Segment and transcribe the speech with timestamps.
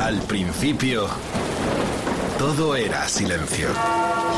[0.00, 1.08] Al principio,
[2.38, 3.68] todo era silencio.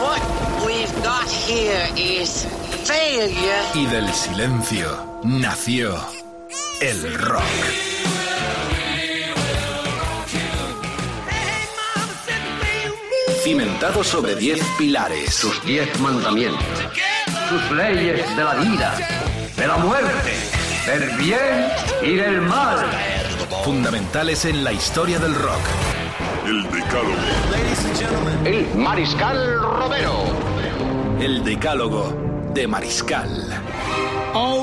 [0.00, 0.21] What
[0.67, 2.46] we've got here is
[2.85, 3.62] failure.
[3.75, 5.95] Y del silencio nació
[6.81, 7.43] el rock.
[13.45, 15.35] Cimentado sobre diez pilares.
[15.35, 16.66] sus diez mandamientos,
[17.48, 18.97] sus leyes de la vida,
[19.56, 20.33] de la muerte,
[20.87, 21.69] del bien
[22.02, 23.20] y del mal.
[23.65, 25.61] Fundamentales en la historia del rock.
[26.47, 27.15] El Decálogo.
[28.45, 30.12] El Mariscal Romero.
[31.21, 32.15] El decálogo
[32.55, 33.62] de Mariscal.
[34.33, 34.59] Oh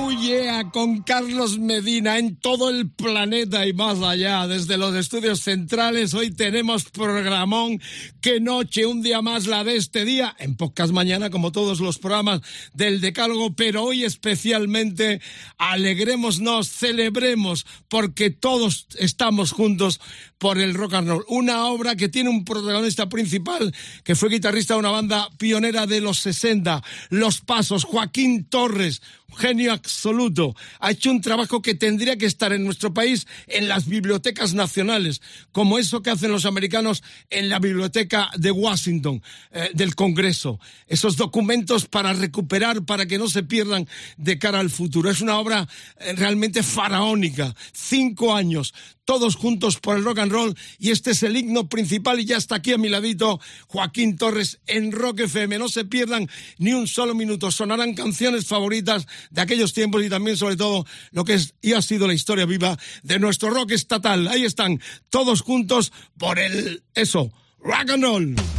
[0.73, 6.31] con Carlos Medina en todo el planeta y más allá, desde los estudios centrales, hoy
[6.31, 7.80] tenemos programón,
[8.20, 11.98] qué noche, un día más la de este día, en pocas mañana como todos los
[11.98, 12.41] programas
[12.73, 15.21] del Decálogo, pero hoy especialmente
[15.58, 20.02] alegrémonos, celebremos, porque todos estamos juntos
[20.38, 21.26] por el rock and roll.
[21.27, 23.73] Una obra que tiene un protagonista principal,
[24.04, 29.02] que fue guitarrista de una banda pionera de los 60, Los Pasos, Joaquín Torres,
[29.35, 30.55] genio absoluto.
[30.79, 35.21] Ha hecho un trabajo que tendría que estar en nuestro país en las bibliotecas nacionales,
[35.52, 40.60] como eso que hacen los americanos en la biblioteca de Washington, eh, del Congreso.
[40.88, 45.10] Esos documentos para recuperar, para que no se pierdan de cara al futuro.
[45.10, 45.68] Es una obra
[45.99, 47.54] eh, realmente faraónica.
[47.74, 48.74] Cinco años,
[49.08, 52.36] todos juntos por el rock and roll y este es el himno principal y ya
[52.36, 55.58] está aquí a mi ladito Joaquín Torres en Rock FM.
[55.58, 57.50] No se pierdan ni un solo minuto.
[57.50, 61.82] Sonarán canciones favoritas de aquellos tiempos y también sobre todo lo que es y ha
[61.82, 64.28] sido la historia viva de nuestro rock estatal.
[64.28, 68.56] Ahí están todos juntos por el eso, rock and roll.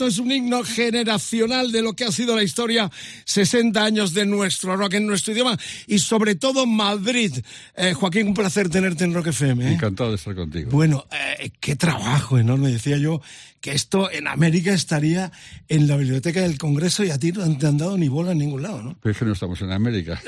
[0.00, 2.90] Esto es un himno generacional de lo que ha sido la historia,
[3.30, 5.56] 60 años de nuestro rock en nuestro idioma
[5.86, 7.32] y sobre todo Madrid.
[7.76, 9.68] Eh, Joaquín, un placer tenerte en Rock FM.
[9.68, 9.72] ¿eh?
[9.74, 10.70] Encantado de estar contigo.
[10.72, 11.06] Bueno,
[11.38, 13.22] eh, qué trabajo enorme, decía yo,
[13.60, 15.30] que esto en América estaría
[15.68, 18.38] en la biblioteca del Congreso y a ti no te han dado ni bola en
[18.38, 18.96] ningún lado, ¿no?
[19.00, 20.20] Pero es que no estamos en América.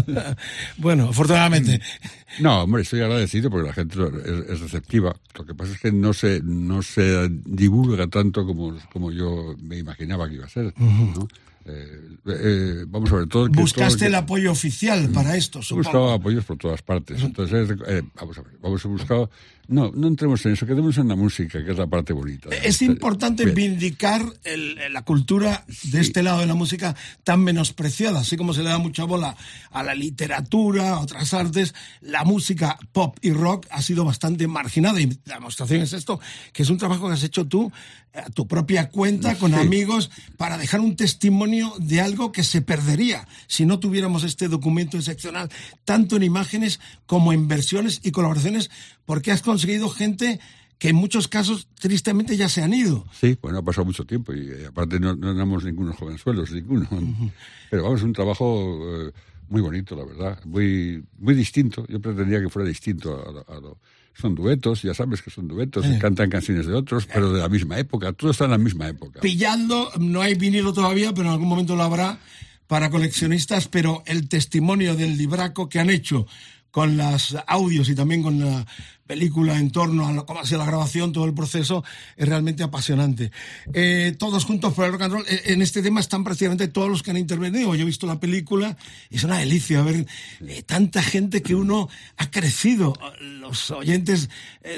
[0.76, 1.80] bueno, afortunadamente.
[2.40, 3.96] No, hombre, estoy agradecido porque la gente
[4.48, 5.16] es, receptiva.
[5.38, 9.78] Lo que pasa es que no se, no se divulga tanto como, como yo me
[9.78, 10.74] imaginaba que iba a ser.
[10.76, 11.28] ¿no?
[11.64, 13.48] Eh, eh, vamos a ver todo.
[13.48, 15.60] Buscaste el apoyo oficial para esto.
[15.70, 17.22] He buscado apoyos por todas partes.
[17.22, 19.30] Entonces, eh, vamos a ver, vamos a buscar
[19.70, 22.50] no, no entremos en eso, quedemos en la música, que es la parte bonita.
[22.50, 24.22] Es importante vindicar
[24.90, 28.78] la cultura de este lado de la música tan menospreciada, así como se le da
[28.78, 29.36] mucha bola
[29.70, 35.00] a la literatura, a otras artes, la música pop y rock ha sido bastante marginada.
[35.00, 36.18] Y la demostración es esto,
[36.52, 37.70] que es un trabajo que has hecho tú
[38.12, 43.28] a tu propia cuenta, con amigos, para dejar un testimonio de algo que se perdería
[43.46, 45.48] si no tuviéramos este documento excepcional,
[45.84, 48.68] tanto en imágenes como en versiones y colaboraciones,
[49.04, 50.40] porque has conseguido gente
[50.80, 53.06] que en muchos casos tristemente ya se han ido.
[53.12, 56.88] Sí, bueno, ha pasado mucho tiempo y eh, aparte no, no éramos ningunos jovenzuelos, ninguno.
[57.70, 59.12] Pero vamos, un trabajo eh,
[59.50, 61.84] muy bonito, la verdad, muy, muy distinto.
[61.86, 63.78] Yo pretendía que fuera distinto a, lo...
[64.14, 65.98] Son duetos, ya sabes que son duetos, eh.
[66.00, 69.20] cantan canciones de otros, pero de la misma época, todo está en la misma época.
[69.20, 72.18] Pillando, no hay vinilo todavía, pero en algún momento lo habrá
[72.66, 76.26] para coleccionistas, pero el testimonio del libraco que han hecho
[76.70, 78.66] con los audios y también con la
[79.10, 81.82] película en torno a cómo ha sido la grabación, todo el proceso,
[82.16, 83.32] es realmente apasionante.
[83.72, 86.88] Eh, todos juntos por el rock and roll, eh, en este tema están prácticamente todos
[86.88, 87.74] los que han intervenido.
[87.74, 88.76] Yo he visto la película,
[89.10, 90.06] es una delicia ver
[90.46, 94.30] eh, tanta gente que uno ha crecido, los oyentes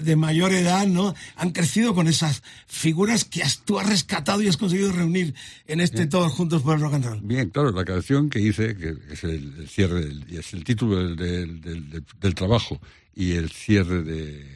[0.03, 1.15] de mayor edad, ¿no?
[1.37, 5.35] Han crecido con esas figuras que tú has rescatado y has conseguido reunir
[5.67, 7.21] en este Todos juntos por el rock and roll.
[7.23, 11.61] Bien, claro, la canción que hice, que es el, cierre, y es el título del,
[11.61, 12.81] del trabajo
[13.15, 14.47] y el cierre de,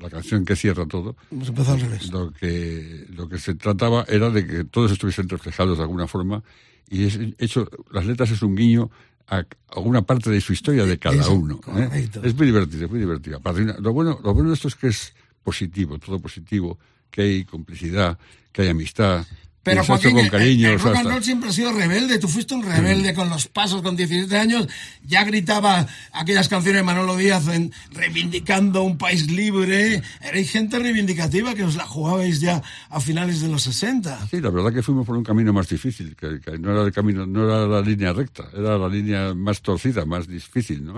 [0.00, 1.16] la, canción que cierra todo.
[2.10, 6.42] Lo que, lo que se trataba era de que todos estuviesen reflejados de alguna forma
[6.90, 8.90] y es hecho, las letras es un guiño
[9.28, 11.60] a alguna parte de su historia de cada uno.
[11.76, 12.08] ¿eh?
[12.24, 13.40] Es muy divertido, es muy divertido.
[13.78, 18.18] Lo bueno, lo bueno de esto es que es positivo, todo positivo, que hay complicidad,
[18.52, 19.24] que hay amistad,
[19.62, 22.18] pero Joaquín, con cariño, el, rock and roll siempre ha sido rebelde.
[22.18, 24.66] Tú fuiste un rebelde con los pasos, con 17 años.
[25.04, 30.02] Ya gritaba aquellas canciones de Manolo Díaz en, reivindicando un país libre.
[30.22, 34.28] Erais gente reivindicativa que os la jugabais ya a finales de los 60.
[34.28, 36.16] Sí, la verdad que fuimos por un camino más difícil.
[36.16, 40.06] Que, no era el camino, no era la línea recta, era la línea más torcida,
[40.06, 40.94] más difícil, ¿no?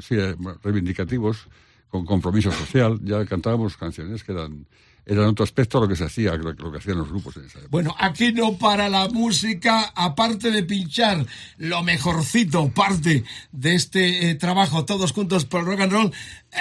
[0.00, 0.14] Sí,
[0.62, 1.48] reivindicativos,
[1.88, 3.00] con compromiso social.
[3.02, 4.66] Ya cantábamos canciones que eran
[5.08, 7.60] era otro aspecto lo que se hacía, lo, que hacían los grupos en esa.
[7.70, 11.24] Bueno, aquí no para la música, aparte de pinchar
[11.58, 13.22] lo mejorcito, parte
[13.52, 16.12] de este eh, trabajo, todos juntos por rock and roll,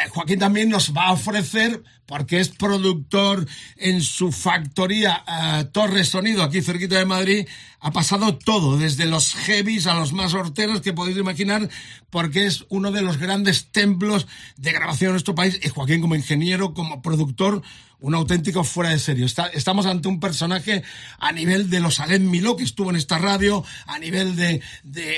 [0.10, 3.48] Joaquín también nos va a ofrecer, porque es productor
[3.78, 7.48] en su factoría uh, Torres Sonido, aquí cerquita de Madrid,
[7.80, 11.70] ha pasado todo, desde los heavies a los más horteros que podéis imaginar,
[12.10, 16.16] porque es uno de los grandes templos de grabación en nuestro país, y Joaquín como
[16.16, 17.62] ingeniero, como productor,
[18.00, 19.26] un auténtico fuera de serio.
[19.26, 20.84] estamos ante un personaje
[21.18, 24.62] a nivel de los Alem Miló, que estuvo en esta radio, a nivel de,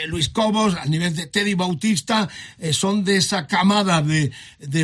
[0.08, 2.30] Luis Cobos, a nivel de Teddy Bautista,
[2.60, 4.32] eh, son de esa camada de,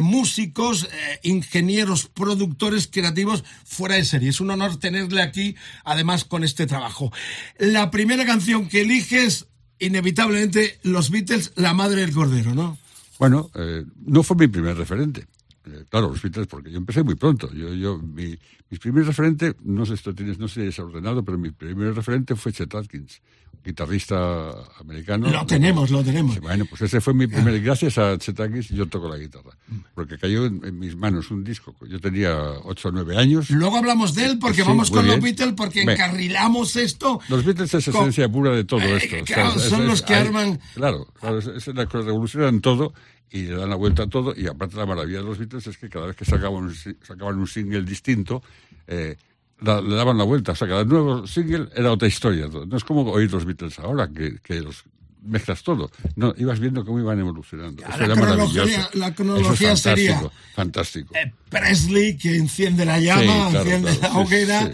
[0.01, 4.29] músicos, eh, ingenieros, productores creativos fuera de serie.
[4.29, 7.11] Es un honor tenerle aquí, además, con este trabajo.
[7.59, 9.47] La primera canción que eliges,
[9.79, 12.77] inevitablemente, los Beatles, La Madre del Cordero, ¿no?
[13.19, 15.27] Bueno, eh, no fue mi primer referente.
[15.65, 17.51] Eh, claro, los Beatles, porque yo empecé muy pronto.
[17.53, 18.37] Yo, yo, mi,
[18.69, 21.93] mi primer referente, no sé, esto tienes, no sé si es ordenado, pero mi primer
[21.93, 23.21] referente fue Chet Atkins,
[23.63, 25.29] guitarrista americano.
[25.29, 26.39] Lo tenemos, lo tenemos.
[26.39, 29.51] Bueno, pues ese fue mi primer, gracias a Chet Atkins yo toco la guitarra,
[29.95, 31.75] porque cayó en, mis manos un disco.
[31.87, 33.49] Yo tenía 8 o 9 años.
[33.49, 37.19] Luego hablamos de él, porque vamos con los Beatles, porque encarrilamos esto.
[37.29, 39.15] Los Beatles es esencia pura de todo eh, esto.
[39.25, 40.59] Claro, son los que arman.
[40.75, 42.93] Claro, claro es, es la revolucionan todo
[43.33, 44.33] y le dan la vuelta a todo.
[44.37, 47.39] Y aparte la maravilla de los Beatles es que cada vez que sacaban un, sacaban
[47.39, 48.43] un single distinto,
[48.87, 49.17] eh,
[49.63, 50.51] le daban la vuelta.
[50.51, 52.47] O sea, cada nuevo single era otra historia.
[52.47, 54.83] No es como oír los Beatles ahora, que, que los
[55.25, 55.89] mezclas todo.
[56.15, 57.83] No, ibas viendo cómo iban evolucionando.
[57.83, 60.21] Eso la, era cronología, la cronología sería
[60.53, 61.15] fantástico.
[61.15, 64.71] Eh, Presley que enciende la llama, enciende la hoguera,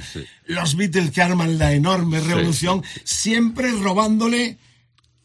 [0.47, 4.57] los Beatles que arman la enorme revolución, siempre robándole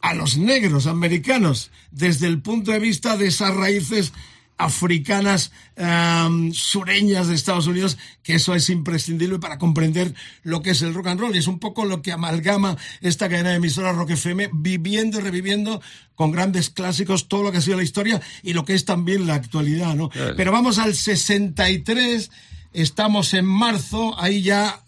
[0.01, 4.13] a los negros americanos desde el punto de vista de esas raíces
[4.57, 5.51] africanas
[6.53, 11.07] sureñas de Estados Unidos, que eso es imprescindible para comprender lo que es el rock
[11.07, 11.35] and roll.
[11.35, 15.21] Y es un poco lo que amalgama esta cadena de emisoras Rock FM, viviendo y
[15.21, 15.81] reviviendo
[16.15, 19.27] con grandes clásicos todo lo que ha sido la historia y lo que es también
[19.27, 20.09] la actualidad, ¿no?
[20.35, 22.29] Pero vamos al 63
[22.75, 24.83] Estamos en marzo, ahí ya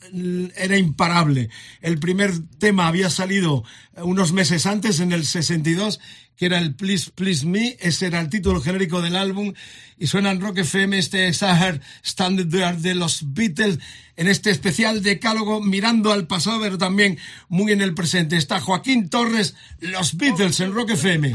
[0.57, 1.49] era imparable.
[1.81, 3.63] El primer tema había salido
[3.95, 6.01] unos meses antes, en el 62,
[6.37, 9.53] que era el Please Please Me, ese era el título genérico del álbum,
[9.97, 13.79] y suena en Rock FM este Sahar Standard de los Beatles,
[14.15, 17.17] en este especial decálogo, mirando al pasado, pero también
[17.49, 18.37] muy en el presente.
[18.37, 21.33] Está Joaquín Torres, los Beatles en Rock FM.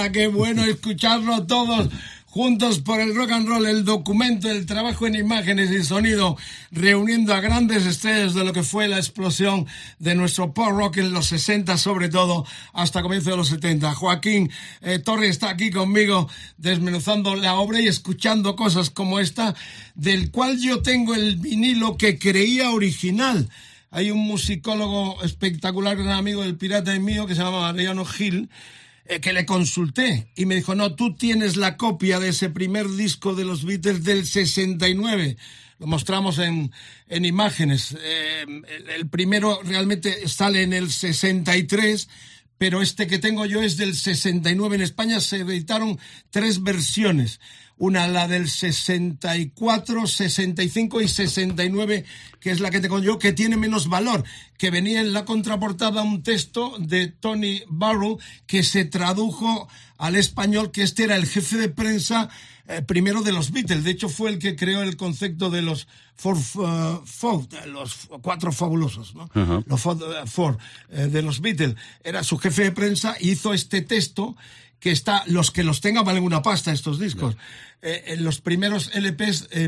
[0.00, 1.88] Gozada, qué bueno escucharlo todos
[2.26, 6.36] juntos por el rock and roll, el documento, el trabajo en imágenes y sonido,
[6.70, 9.66] reuniendo a grandes estrellas de lo que fue la explosión
[9.98, 13.92] de nuestro pop rock en los 60, sobre todo hasta comienzo de los 70.
[13.94, 19.54] Joaquín eh, Torres está aquí conmigo desmenuzando la obra y escuchando cosas como esta,
[19.94, 23.48] del cual yo tengo el vinilo que creía original
[23.92, 28.48] hay un musicólogo espectacular, gran amigo del pirata y mío, que se llama Mariano Gil,
[29.10, 32.88] eh, que le consulté y me dijo, no, tú tienes la copia de ese primer
[32.88, 35.36] disco de los Beatles del 69
[35.80, 36.70] lo mostramos en,
[37.08, 37.96] en imágenes.
[37.98, 42.06] Eh, el, el, primero realmente sale en el 63,
[42.58, 44.76] pero este que tengo yo es del 69.
[44.76, 45.98] En España se editaron
[46.28, 47.40] tres versiones.
[47.80, 52.04] Una, la del 64, 65 y 69,
[52.38, 54.22] que es la que tengo yo, que tiene menos valor,
[54.58, 60.72] que venía en la contraportada un texto de Tony Barrow que se tradujo al español,
[60.72, 62.28] que este era el jefe de prensa
[62.68, 63.82] eh, primero de los Beatles.
[63.82, 69.14] De hecho, fue el que creó el concepto de los four, uh, los cuatro fabulosos,
[69.14, 69.24] ¿no?
[69.34, 69.64] Uh -huh.
[69.66, 69.80] Los
[70.30, 70.58] four,
[70.90, 71.74] uh, de los Beatles.
[72.04, 74.36] Era su jefe de prensa y hizo este texto
[74.80, 77.36] que está, los que los tengan valen una pasta estos discos.
[77.82, 79.66] Eh, en los primeros LPs eh,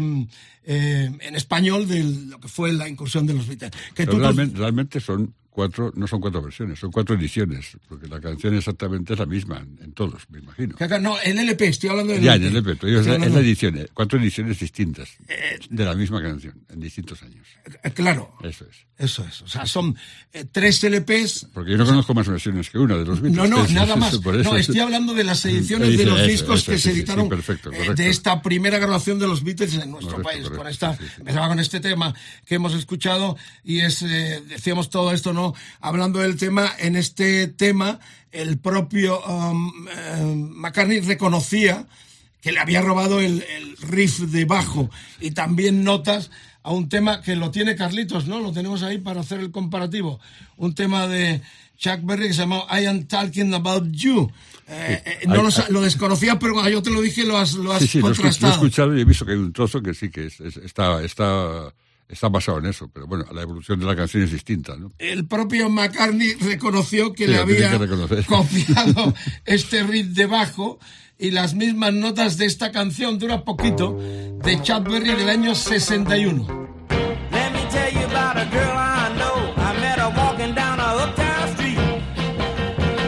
[0.65, 3.73] en español de lo que fue la incursión de los Beatles.
[3.95, 8.21] Que tú, realmente, realmente son cuatro, no son cuatro versiones, son cuatro ediciones, porque la
[8.21, 10.75] canción exactamente es la misma en, en todos, me imagino.
[11.01, 14.59] No, en LP, estoy hablando de Ya, en LP, pero es, la edición, cuatro ediciones
[14.59, 17.47] distintas eh, de la misma canción, en distintos años.
[17.83, 18.35] Eh, claro.
[18.43, 18.87] Eso es.
[18.99, 19.43] Eso es.
[19.43, 19.97] O sea, son
[20.33, 21.49] eh, tres LPs.
[21.53, 23.37] Porque yo no conozco más versiones que una de los Beatles.
[23.37, 24.21] No, no, es, nada más.
[24.25, 27.25] no, estoy hablando de las ediciones de los eso, discos eso, que sí, se editaron
[27.25, 27.95] sí, perfecto, correcto.
[27.95, 30.43] de esta primera grabación de los Beatles en nuestro Correcto, país.
[30.45, 31.13] correcto, Con esta, sí, sí.
[31.19, 32.15] empezaba con este tema
[32.47, 35.42] que hemos escuchado y es, eh, decíamos todo esto, ¿no?
[35.81, 37.99] Hablando del tema, en este tema,
[38.31, 41.87] el propio um, eh, McCartney reconocía
[42.41, 46.31] que le había robado el, el riff de bajo y también notas
[46.65, 48.41] a un tema que lo tiene Carlitos, ¿no?
[48.41, 50.19] Lo tenemos ahí para hacer el comparativo.
[50.57, 51.41] Un tema de
[51.77, 54.31] Chuck Berry que se llama I Am Talking About You.
[54.69, 57.55] Eh, eh, no lo, hay- lo desconocía, pero cuando yo te lo dije lo has,
[57.55, 58.53] lo has Sí, sí, escuch- lo he contrastado.
[58.55, 61.73] escuchado y he visto que hay un trozo que sí que es- es- está, está,
[62.13, 64.93] está basado en eso, pero bueno, la evolución de la canción es distinta, ¿no?
[64.99, 69.15] el propio McCartney reconoció que Sí, le había que copiado
[69.47, 70.79] este riff de bajo
[71.19, 76.47] y las mismas notas de esta canción, dura poquito, de Chuck Berry del año 61.
[77.31, 79.55] Let me tell you about a girl I know.
[79.57, 81.79] I met her walking down a uptown street.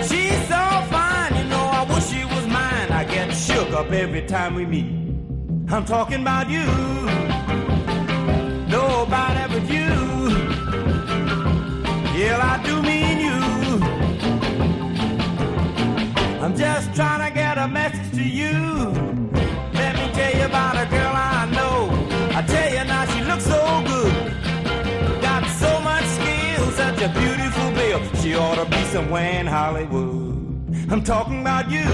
[0.08, 2.90] She's so fine, you know, I wish she was mine.
[2.90, 4.86] I get shook up every time we meet.
[5.70, 6.64] I'm talking about you.
[9.04, 9.92] Nobody but you.
[12.18, 13.40] Yeah, I do mean you.
[16.42, 18.56] I'm just trying to get a message to you.
[19.74, 21.90] Let me tell you about a girl I know.
[22.34, 25.20] I tell you now, she looks so good.
[25.20, 28.00] Got so much skill, such a beautiful bill.
[28.22, 30.90] She ought to be somewhere in Hollywood.
[30.90, 31.84] I'm talking about you.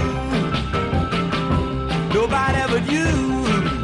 [2.13, 3.80] Nobody but you.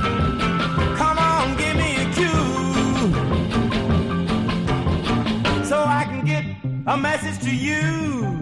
[6.88, 8.37] A message to you.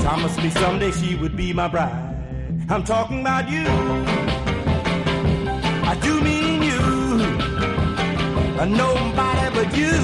[0.00, 2.16] If she'd promise me someday she would be my bride.
[2.68, 3.64] I'm talking about you.
[5.86, 6.80] I do mean you.
[8.58, 9.96] Uh, Nobody but you.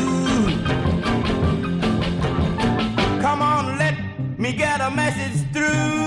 [3.20, 3.94] Come on, let
[4.38, 6.06] me get a message through.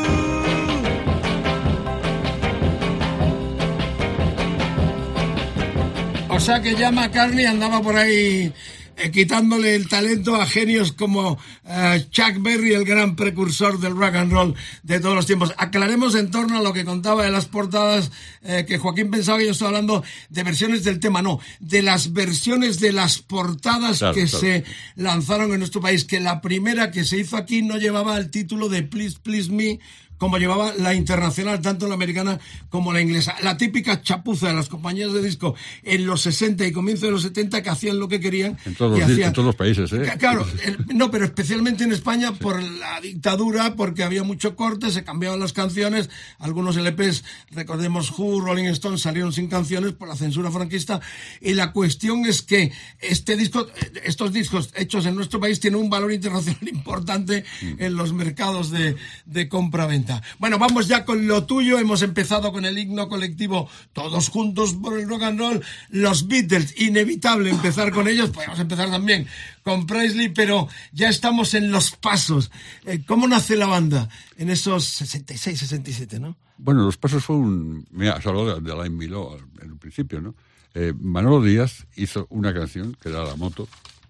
[6.29, 8.53] O sea que ya McCartney andaba por ahí
[8.99, 14.15] eh, quitándole el talento a genios como eh, Chuck Berry, el gran precursor del rock
[14.15, 15.53] and roll de todos los tiempos.
[15.57, 18.11] Aclaremos en torno a lo que contaba de las portadas,
[18.43, 22.13] eh, que Joaquín pensaba que yo estaba hablando de versiones del tema, no, de las
[22.13, 24.39] versiones de las portadas Claro, que claro.
[24.39, 24.63] se
[24.95, 28.69] lanzaron en nuestro país, que la primera que se hizo aquí no llevaba el título
[28.69, 29.79] de Please Please Me,
[30.19, 33.35] como llevaba la internacional, tanto la americana como la inglesa.
[33.41, 37.23] La típica chapuza de las compañías de disco en los 60 y comienzo de los
[37.23, 38.57] 70 que hacían lo que querían.
[38.65, 40.03] En todos, y los, di- hacían- en todos los países, ¿eh?
[40.19, 40.45] Claro,
[40.93, 45.53] no, pero especialmente en España por la dictadura, porque había mucho corte, se cambiaban las
[45.53, 50.99] canciones, algunos LPs, recordemos Who, Rolling Stone, salieron sin canciones por la censura franquista,
[51.41, 53.67] y la cuestión es que este disco,
[54.03, 57.75] estos discos hechos en nuestro país tienen un valor internacional importante Mm.
[57.79, 60.08] en los mercados de, de compra-venta.
[60.37, 61.79] Bueno, vamos ya con lo tuyo.
[61.79, 65.63] Hemos empezado con el himno colectivo Todos juntos por el rock and roll.
[65.89, 68.29] Los Beatles, inevitable empezar con ellos.
[68.29, 69.27] Podemos empezar también
[69.63, 72.51] con Presley, pero ya estamos en los pasos.
[72.85, 76.37] Eh, ¿Cómo nace la banda en esos 66, 67, no?
[76.57, 77.87] Bueno, los pasos fue un...
[77.91, 80.35] Me has hablado de Alain Miló en un principio, ¿no?
[80.73, 83.67] Eh, Manolo Díaz hizo una canción que era La Moto.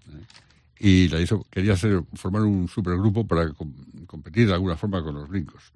[0.08, 0.40] ¿eh?
[0.80, 3.52] y la hizo, quería hacer, formar un supergrupo para
[4.06, 5.72] competir de alguna forma con los brincos.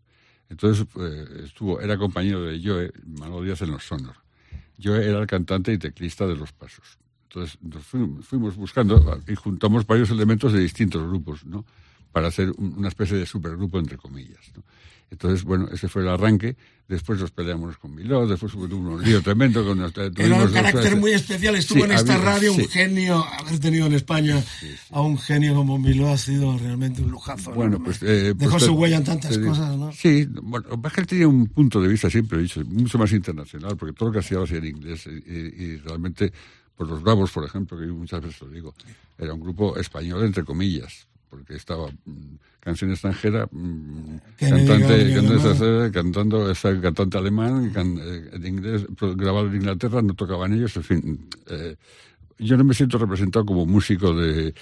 [0.48, 4.16] Entonces eh, estuvo, era compañero de Joe, Manuel Díaz en los Sonor.
[4.82, 6.98] Joe era el cantante y teclista de los pasos.
[7.24, 7.84] Entonces nos
[8.26, 11.64] fuimos, buscando y juntamos varios elementos de distintos grupos, ¿no?
[12.12, 14.52] Para hacer una especie de supergrupo, entre comillas.
[15.10, 16.56] Entonces, bueno, ese fue el arranque.
[16.88, 19.64] Después nos peleamos con Miló, después hubo un lío tremendo.
[19.64, 21.54] Con Era un carácter muy especial.
[21.56, 23.24] Estuvo en esta radio un genio.
[23.38, 24.42] Haber tenido en España
[24.90, 27.52] a un genio como Miló ha sido realmente un lujazo.
[27.52, 29.92] Bueno, pues, eh, Dejó pues su huella en tantas cosas, ¿no?
[29.92, 33.94] Sí, bueno, Bajel tenía un punto de vista, siempre he dicho, mucho más internacional, porque
[33.94, 35.06] todo lo que hacía lo hacía en inglés.
[35.06, 36.32] Y, realmente,
[36.76, 38.74] por los Bravos, por ejemplo, que muchas veces lo digo,
[39.16, 46.80] era un grupo español, entre comillas porque estaba mm, canción extranjera, mm, cantante, cantando, esa
[46.80, 51.28] cantante alemán, eh, en inglés, grabado en Inglaterra, no tocaban ellos, en fin.
[51.48, 51.76] Eh,
[52.38, 54.54] yo no me siento representado como músico de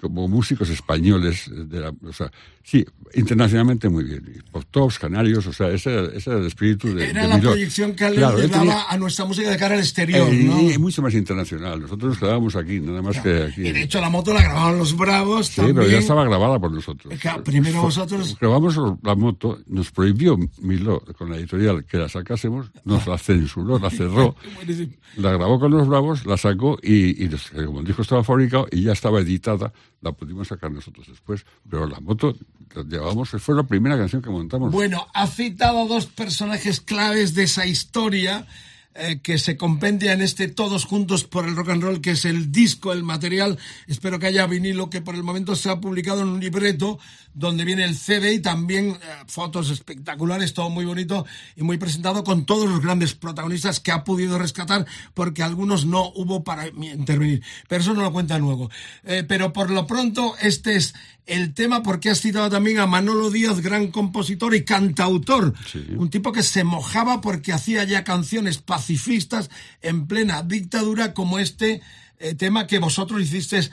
[0.00, 2.30] como músicos españoles de la, o sea
[2.62, 4.44] sí internacionalmente muy bien.
[4.50, 8.10] Por todos canarios o sea ese, ese, era el espíritu de era la proyección que
[8.10, 10.70] le daba a nuestra música de cara al exterior eh, ¿no?
[10.70, 11.80] y mucho más internacional.
[11.80, 14.78] Nosotros nos quedábamos aquí nada más que aquí y de hecho la moto la grababan
[14.78, 17.14] los Bravos sí pero ya estaba grabada por nosotros.
[17.44, 18.36] Primero vosotros.
[18.40, 23.78] grabamos la moto nos prohibió Milo con la editorial que la sacásemos nos la censuró
[23.78, 24.34] la cerró
[25.16, 28.82] la grabó con los Bravos la sacó y y como el disco estaba fabricado y
[28.82, 31.44] ya estaba editada, la pudimos sacar nosotros después.
[31.68, 32.34] Pero la moto
[32.74, 34.72] la llevamos, fue la primera canción que montamos.
[34.72, 38.46] Bueno, ha citado dos personajes claves de esa historia.
[38.92, 42.24] Eh, que se compendia en este Todos Juntos por el Rock and Roll, que es
[42.24, 43.56] el disco, el material.
[43.86, 46.98] Espero que haya vinilo, que por el momento se ha publicado en un libreto
[47.32, 48.98] donde viene el CD y también eh,
[49.28, 51.24] fotos espectaculares, todo muy bonito
[51.54, 56.10] y muy presentado con todos los grandes protagonistas que ha podido rescatar porque algunos no
[56.16, 57.44] hubo para intervenir.
[57.68, 58.70] Pero eso no lo cuenta luego.
[59.04, 60.94] Eh, pero por lo pronto este es
[61.26, 65.54] el tema porque has citado también a Manolo Díaz, gran compositor y cantautor.
[65.96, 69.50] Un tipo que se mojaba porque hacía ya canciones pacifistas
[69.82, 71.82] en plena dictadura como este
[72.18, 73.70] eh, tema que vosotros hicisteis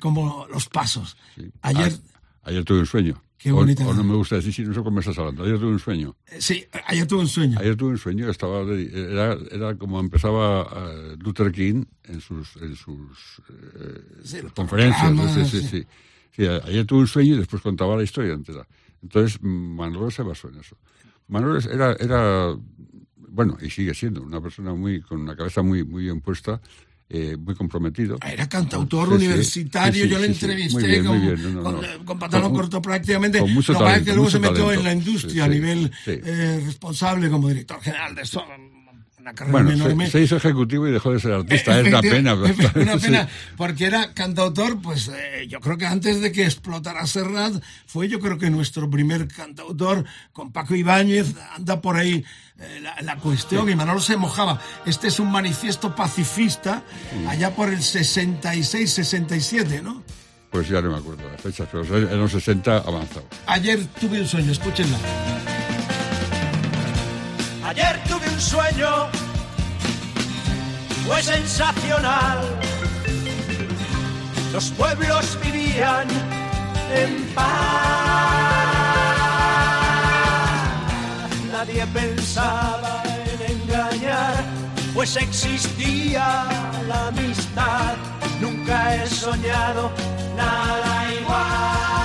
[0.00, 1.16] como Los Pasos.
[1.62, 1.92] Ayer...
[2.42, 3.22] Ayer tuve un sueño.
[3.38, 3.86] Qué bonito.
[3.86, 5.44] O, no me gusta decir si no sé cómo estás hablando.
[5.44, 6.16] Ayer tuve un sueño.
[6.26, 7.58] Eh, sí, ayer tuve un sueño.
[7.60, 8.28] Ayer tuve un sueño.
[8.28, 15.50] Estaba era, era como empezaba uh, Luther King en sus, en sus eh, conferencias.
[15.50, 15.86] Sí, sí,
[16.36, 18.66] sí, Ayer tuve un sueño y después contaba la historia entera.
[19.02, 20.76] Entonces Manuel se basó en eso.
[21.28, 22.56] Manuel era, era,
[23.30, 26.60] bueno, y sigue siendo una persona muy con una cabeza muy, muy bien puesta
[27.10, 28.18] eh, muy comprometido.
[28.22, 33.38] Era cantautor universitario, yo le entrevisté con, pantalón corto prácticamente.
[33.38, 37.48] Con mucho talento, que luego se metió en la industria a nivel eh, responsable como
[37.48, 38.26] director general de
[39.32, 42.34] eso bueno, Se, hizo ejecutivo y dejó de ser artista, es una pena.
[42.34, 47.62] una pena, porque era cantautor, pues eh, yo creo que antes de que explotara Serrat,
[47.86, 52.24] fue yo creo que nuestro primer cantautor, con Paco Ibáñez, anda por ahí
[52.58, 54.60] eh, la, cuestión, y Manolo se mojaba.
[54.84, 56.82] Este es un manifiesto pacifista,
[57.28, 60.02] allá por el 66-67, ¿no?
[60.50, 63.26] Pues ya no me acuerdo la fecha, pero en los 60 avanzado.
[63.46, 64.98] Ayer tuve un sueño, escúchenla.
[67.64, 68.00] Ayer
[68.38, 69.08] un sueño,
[71.06, 72.38] fue sensacional.
[74.52, 76.06] Los pueblos vivían
[76.94, 77.44] en paz.
[81.52, 84.44] Nadie pensaba en engañar,
[84.94, 86.46] pues existía
[86.86, 87.96] la amistad.
[88.40, 89.90] Nunca he soñado
[90.36, 91.97] nada igual.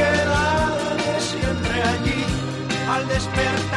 [0.00, 2.24] Quedarme siempre allí
[2.92, 3.69] al despertar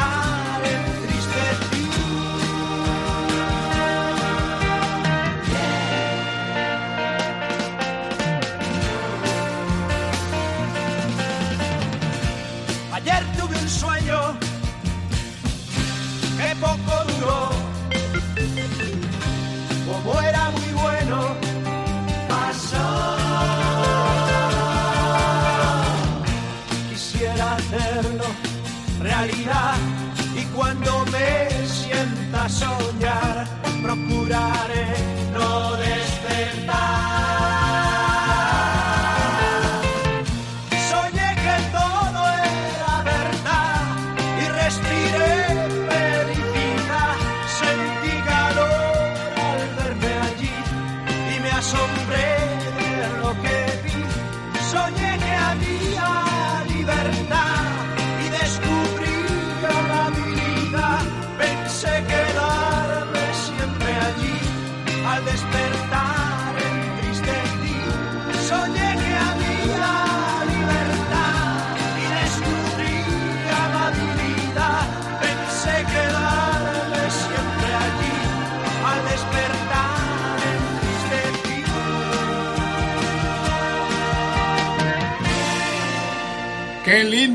[30.36, 33.46] Y cuando me sienta soñar,
[33.84, 34.88] procuraré
[35.34, 37.13] no despertar.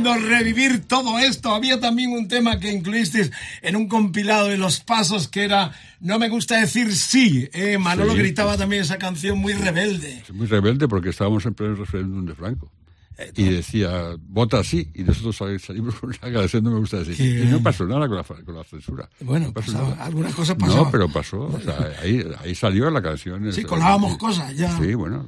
[0.05, 1.55] Revivir todo esto.
[1.55, 3.31] Había también un tema que incluiste
[3.63, 7.49] en un compilado de los pasos que era No me gusta decir sí.
[7.53, 10.23] Eh, Manolo Sí, gritaba también esa canción muy rebelde.
[10.33, 12.71] Muy rebelde porque estábamos en pleno referéndum de Franco.
[13.35, 17.45] Y decía, vota sí, y nosotros sal- salimos con una canción, no me gusta decir.
[17.45, 19.09] Y no pasó nada con la, con la censura.
[19.21, 20.85] Bueno, No pasaba- algunas cosas pasaban.
[20.85, 21.41] No, pero pasó.
[21.43, 23.53] O sea, ahí, ahí salió la canción.
[23.53, 24.77] Sí, colábamos cosas ya.
[24.79, 25.27] Sí, bueno.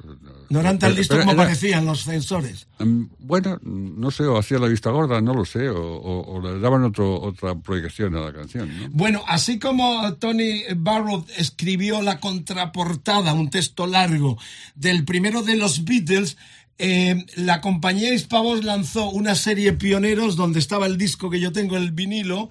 [0.50, 2.66] No eran tan Pero- listos pero como era- parecían los censores.
[2.78, 6.40] Mm, Bueno, no sé, o hacía la vista gorda, no lo sé, o, o- o
[6.42, 8.68] le daban otro, otra proyección a la canción.
[8.68, 8.88] ¿no?
[8.90, 14.38] Bueno, así como Tony Barrow escribió la contraportada, un texto largo,
[14.74, 16.36] del primero de los Beatles,
[16.82, 21.76] eh, la compañía Hispavox lanzó una serie Pioneros donde estaba el disco que yo tengo,
[21.76, 22.48] el vinilo,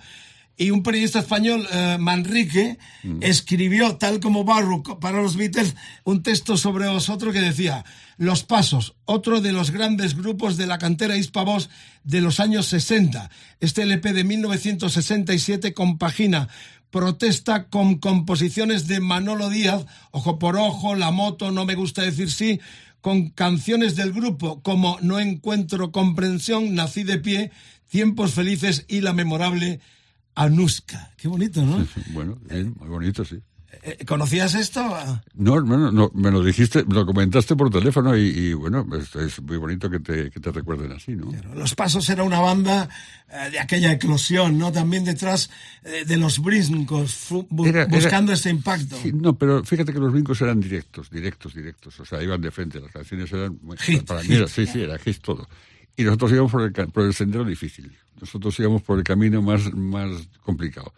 [0.56, 2.78] y un periodista español, eh, Manrique,
[3.22, 7.86] escribió, tal como Barrow, para los Beatles, un texto sobre vosotros que decía,
[8.18, 11.70] Los Pasos, otro de los grandes grupos de la cantera Hispavox
[12.04, 13.32] de los años 60.
[13.62, 16.50] Este LP de 1967 compagina
[16.92, 22.32] protesta con composiciones de Manolo Díaz, Ojo por Ojo, La Moto, No Me Gusta Decir
[22.32, 22.60] Sí,
[23.02, 27.52] con canciones del grupo como No Encuentro Comprensión, Nací de Pie,
[27.90, 29.80] Tiempos Felices y la memorable
[30.36, 31.12] Anuska.
[31.18, 31.86] Qué bonito, ¿no?
[32.14, 33.42] Bueno, muy bonito, sí.
[33.84, 34.82] Eh, ¿Conocías esto?
[35.36, 39.16] No, no, no, me lo dijiste, me lo comentaste por teléfono y, y, bueno, es,
[39.16, 41.32] es muy bonito que te, que te recuerden así, ¿no?
[41.56, 42.90] Los Pasos era una banda
[43.32, 44.72] eh, de aquella eclosión, ¿no?
[44.72, 45.50] También detrás
[45.84, 48.98] eh, de los brincos, fu- bu- Era- era- buscando ese impacto.
[49.02, 52.00] Sí, no, pero fíjate que los brincos eran directos, directos, directos.
[52.00, 52.80] O sea, iban de frente.
[52.82, 53.60] Las canciones eran.
[53.62, 54.30] muy- Hit, para hit.
[54.32, 55.48] mí era, sí, sí, era hit todo.
[55.96, 57.96] Y nosotros íbamos por el, por el sendero difícil.
[58.20, 60.10] Nosotros íbamos por el camino más, más
[60.44, 60.92] complicado.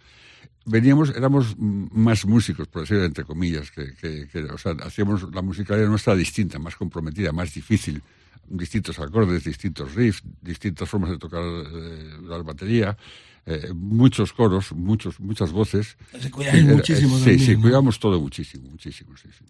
[0.65, 5.41] Veníamos, éramos más músicos, por decirlo entre comillas, que, que, que, o sea, hacíamos la
[5.41, 8.01] música era nuestra distinta, más comprometida, más difícil,
[8.47, 12.95] distintos acordes, distintos riffs, distintas formas de tocar eh, la batería,
[13.47, 15.97] eh, muchos coros, muchos, muchas voces.
[16.21, 17.61] Se cuidáis Era- muchísimo Sí, también, sí, ¿no?
[17.61, 19.43] cuidamos todo muchísimo, muchísimo, sí, sí.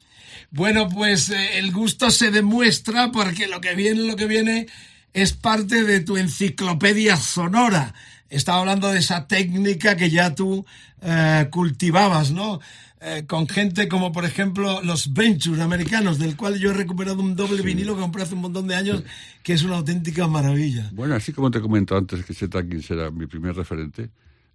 [0.50, 4.68] Bueno, pues eh, el gusto se demuestra porque lo que viene, lo que viene
[5.12, 7.94] es parte de tu enciclopedia sonora.
[8.32, 10.66] Estaba hablando de esa técnica que ya tú
[11.02, 12.60] eh, cultivabas, ¿no?
[13.04, 17.36] Eh, con gente como, por ejemplo, los Ventures americanos, del cual yo he recuperado un
[17.36, 19.04] doble vinilo que compré hace un montón de años,
[19.44, 20.90] que es una auténtica maravilla.
[20.94, 24.12] Bueno, así como te he comentado antes que Chet Atkins era mi primer referente,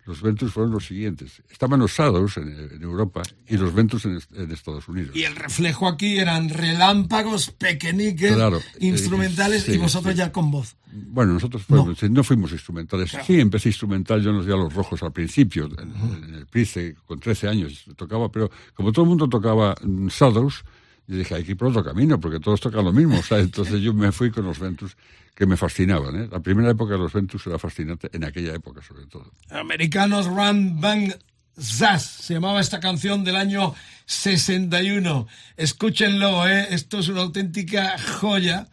[0.06, 1.42] los Ventus fueron los siguientes.
[1.50, 5.14] Estaban los Shadows en, en Europa y los Ventus en, en Estados Unidos.
[5.16, 10.18] Y el reflejo aquí eran relámpagos pequeñiques, Claro, eh, instrumentales, sí, y vosotros sí.
[10.18, 10.76] ya con voz.
[10.92, 12.24] Bueno, nosotros fuimos- no.
[12.24, 13.16] fuimos instrumentales.
[13.26, 17.18] Sí, empecé instrumental yo en los Diálogos Rojos al principio, en, en el Price, con
[17.20, 20.64] 13 años tocaba, pero como todo el mundo tocaba mm, Shadows,
[21.08, 23.18] yo dije, hay que ir por otro camino, porque todos tocan lo mismo.
[23.18, 24.96] O sea, entonces yo me fui con los Ventus,
[25.36, 26.16] que me fascinaban.
[26.16, 26.28] ¿eh?
[26.32, 29.30] La primera época de los Ventus era fascinante, en aquella época sobre todo.
[29.50, 31.12] Americanos Run Bang
[31.60, 33.74] Zaz, se llamaba esta canción del año
[34.06, 35.26] 61.
[35.56, 36.68] Escúchenlo, ¿eh?
[36.70, 38.68] esto es una auténtica joya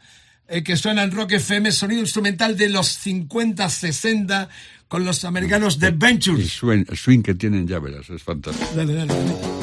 [0.47, 4.49] eh, que suena en Rock FM, sonido instrumental de los 50, 60
[4.87, 6.51] con los americanos The El Ventures.
[6.51, 8.69] swing, el swing que tienen, ya verás, es fantástico.
[8.75, 9.62] Dale, dale, dale.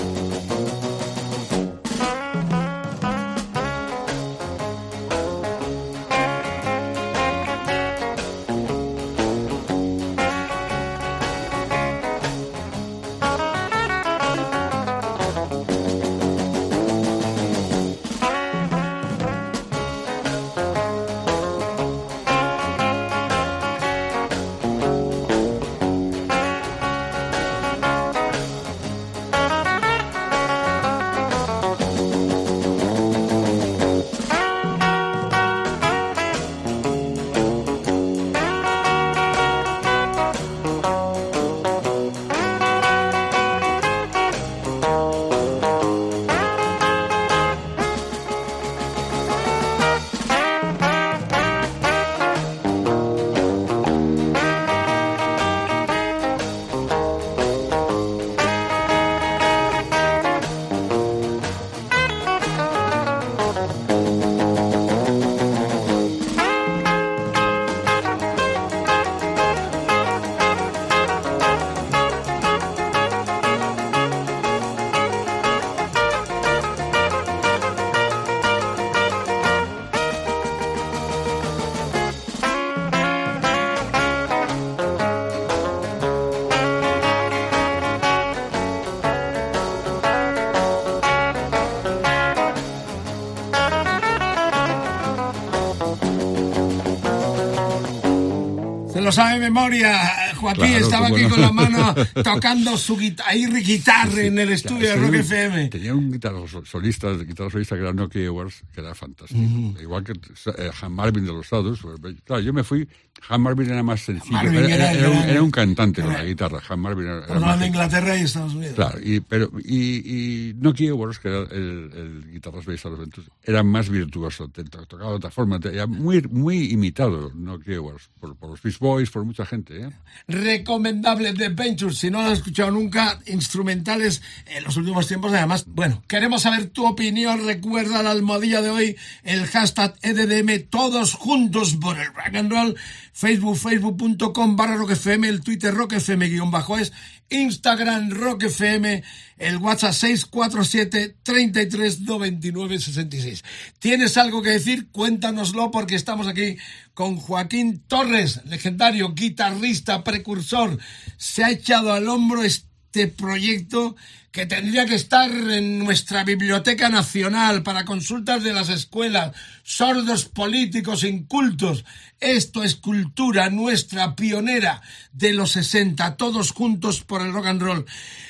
[99.40, 100.34] Memoria.
[100.36, 105.14] Joaquín estaba aquí con la mano tocando su guitarra, guitarra en el estudio de Rock
[105.14, 105.68] FM.
[105.68, 109.40] Tenía un guitarra solista, guitarra solista que era Nokia Edwards, que era fantástico.
[109.80, 111.80] Igual que eh, Han Marvin de los Estados.
[112.00, 112.86] Pues, claro, yo me fui.
[113.28, 114.40] Han Marvin era más sencillo.
[114.40, 116.60] Era, un, cantante con la guitarra.
[116.68, 118.74] Han Marvin era, era más de Inglaterra y Estados Unidos.
[118.74, 123.00] Claro, y, pero, y, y Nokia Edwards, que era el, el guitarra solista de los
[123.00, 124.48] Ventus, era más virtuoso.
[124.48, 125.60] Tocaba de otra forma.
[125.62, 129.80] Era muy, muy imitado Nokia Edwards por, por los Beach Boys, por mucha gente.
[129.80, 129.90] ¿eh?
[130.28, 135.32] Recomendable The Ventures, si no lo has escuchado nunca, instrumentales en los últimos tiempos.
[135.32, 137.46] Además, bueno, queremos saber tu opinión.
[137.46, 142.76] Recuerda la almohadilla de hoy, el hashtag EDDM, todos juntos por el rock and roll.
[143.20, 146.90] Facebook, facebook.com barra rockfm, el Twitter rockfm guion bajo es,
[147.28, 149.02] Instagram rockfm,
[149.36, 153.44] el WhatsApp 647 33 99 66.
[153.78, 154.88] ¿Tienes algo que decir?
[154.90, 156.56] Cuéntanoslo porque estamos aquí
[156.94, 160.78] con Joaquín Torres, legendario guitarrista, precursor.
[161.18, 163.96] Se ha echado al hombro este proyecto
[164.32, 169.32] que tendría que estar en nuestra Biblioteca Nacional para consultas de las escuelas,
[169.64, 171.84] sordos políticos incultos.
[172.20, 177.86] Esto es cultura nuestra, pionera de los 60, todos juntos por el rock and roll.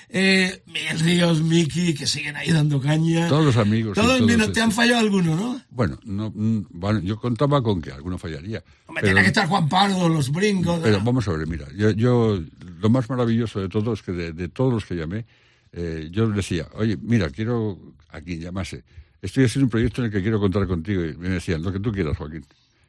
[0.09, 3.29] Eh, Miguel Ríos, Miki, que siguen ahí dando caña.
[3.29, 3.95] Todos los amigos.
[3.95, 5.61] Todos, te han fallado alguno, ¿no?
[5.71, 8.65] Bueno, no, mm, bueno, yo contaba con que alguno fallaría.
[8.89, 10.81] Me tiene que estar Juan Pardo, los brincos.
[10.83, 12.41] Pero vamos a ver, mira, yo, yo,
[12.81, 15.27] lo más maravilloso de todo es que de todos los que llamé,
[15.72, 17.78] eh, yo decía, oye, mira, quiero,
[18.11, 18.83] aquí llamase,
[19.22, 21.04] estoy haciendo un proyecto en el que quiero contar contigo.
[21.04, 22.44] Y me decían, lo que tú quieras, Joaquín.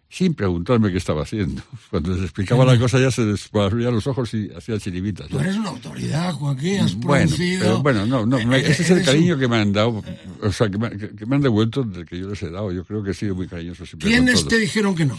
[0.09, 1.61] Sin preguntarme qué estaba haciendo.
[1.89, 5.29] Cuando les explicaba la cosa ya se les abrían los ojos y hacía chiribitas.
[5.29, 9.37] Tú eres una autoridad, Joaquín, has bueno, bueno, no, no, eh, ese es el cariño
[9.37, 10.03] que me han dado,
[10.41, 12.73] o sea, que me, que me han devuelto del que yo les he dado.
[12.73, 14.09] Yo creo que he sido muy cariñoso siempre.
[14.09, 15.17] ¿Quiénes te dijeron que no?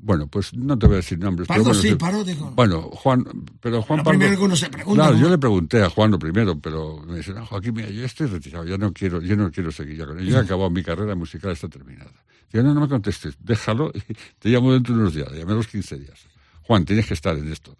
[0.00, 1.48] Bueno, pues no te voy a decir nombres.
[1.48, 2.52] Pardo bueno, sí, Pardo dijo.
[2.54, 3.24] Bueno, Juan,
[3.60, 4.18] pero Juan lo Pardo...
[4.18, 5.02] primero que uno se pregunta.
[5.02, 8.04] Claro, yo le pregunté a Juan lo primero, pero me dice, no, Joaquín, mira, yo
[8.04, 10.26] estoy retirado, ya no quiero, yo no quiero seguir ya con él.
[10.26, 12.12] Yo he acabado mi carrera musical, está terminada.
[12.52, 15.66] Digo, no, no me contestes, déjalo y te llamo dentro de unos días, llamé los
[15.66, 16.26] 15 días.
[16.62, 17.76] Juan, tienes que estar en esto.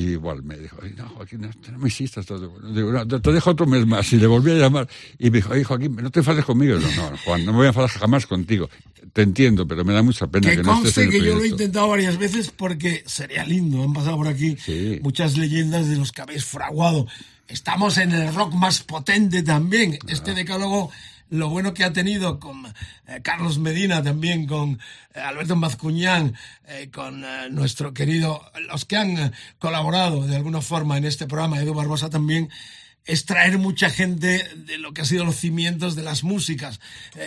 [0.00, 2.24] Y igual me dijo, no, Joaquín, no, me insistas.
[2.26, 4.10] Digo, no, te dejo otro mes más.
[4.14, 4.88] Y le volví a llamar.
[5.18, 6.78] Y me dijo, oye, Joaquín, no te enfades conmigo.
[6.78, 8.70] No, no, Juan, no me voy a enfadar jamás contigo.
[9.12, 11.34] Te entiendo, pero me da mucha pena que, que no estés en el que proyecto.
[11.34, 13.82] yo lo he intentado varias veces porque sería lindo.
[13.82, 15.00] Han pasado por aquí sí.
[15.02, 17.06] muchas leyendas de los que habéis fraguado.
[17.46, 19.98] Estamos en el rock más potente también.
[20.00, 20.06] Ah.
[20.08, 20.90] Este decálogo
[21.30, 22.66] lo bueno que ha tenido con
[23.06, 24.78] eh, Carlos Medina, también con
[25.14, 26.34] eh, Alberto Mazcuñán,
[26.66, 31.72] eh, con nuestro querido, los que han colaborado de alguna forma en este programa, Edu
[31.72, 32.50] Barbosa también,
[33.04, 36.80] es traer mucha gente de lo que ha sido los cimientos de las músicas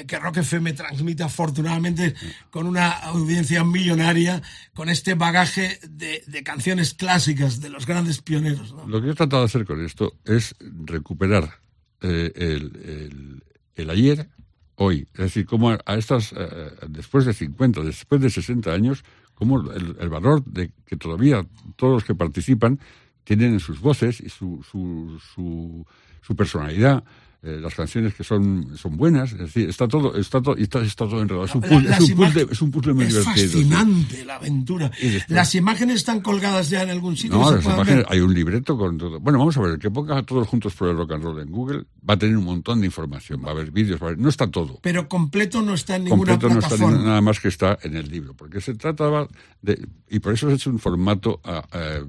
[0.07, 2.13] que Rock FM transmite afortunadamente
[2.51, 4.43] con una audiencia millonaria,
[4.75, 8.71] con este bagaje de, canciones clásicas de los grandes pioneros.
[8.71, 8.87] ¿no?
[8.87, 11.59] Lo que he tratado de hacer con esto es recuperar
[12.01, 13.41] el,
[13.75, 14.29] el, ayer,
[14.75, 15.07] hoy.
[15.13, 19.03] Es decir, como a, estas, eh, después de 50, después de 60 años,
[19.33, 21.45] como el, el valor de que todavía
[21.75, 22.79] todos los que participan
[23.23, 25.85] tienen en sus voces y su, su, su,
[26.21, 27.03] su personalidad.
[27.45, 31.05] Eh, las canciones que son, son buenas, es decir, está todo, está todo, está, está
[31.09, 31.43] todo enredado.
[31.43, 33.47] Es un, puzzle, La- es un puzzle, es un puzzle muy Es divertido.
[33.51, 34.89] fascinante la aventura.
[35.27, 37.37] Las imágenes están colgadas ya en algún sitio.
[37.37, 38.05] No, ¿Se las imágenes, ver?
[38.07, 39.19] hay un libreto con todo.
[39.19, 41.51] Bueno, vamos a ver, el que ponga todos juntos por el rock and roll en
[41.51, 44.19] Google va a tener un montón de información, va a haber vídeos, va a haber-
[44.19, 44.79] no está todo.
[44.81, 47.03] Pero completo no está en ninguna completo no está plataforma.
[47.05, 49.27] nada más que está en el libro, porque se trataba
[49.61, 52.03] de, y por eso se ha hecho un formato ah, eh,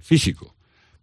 [0.00, 0.54] físico,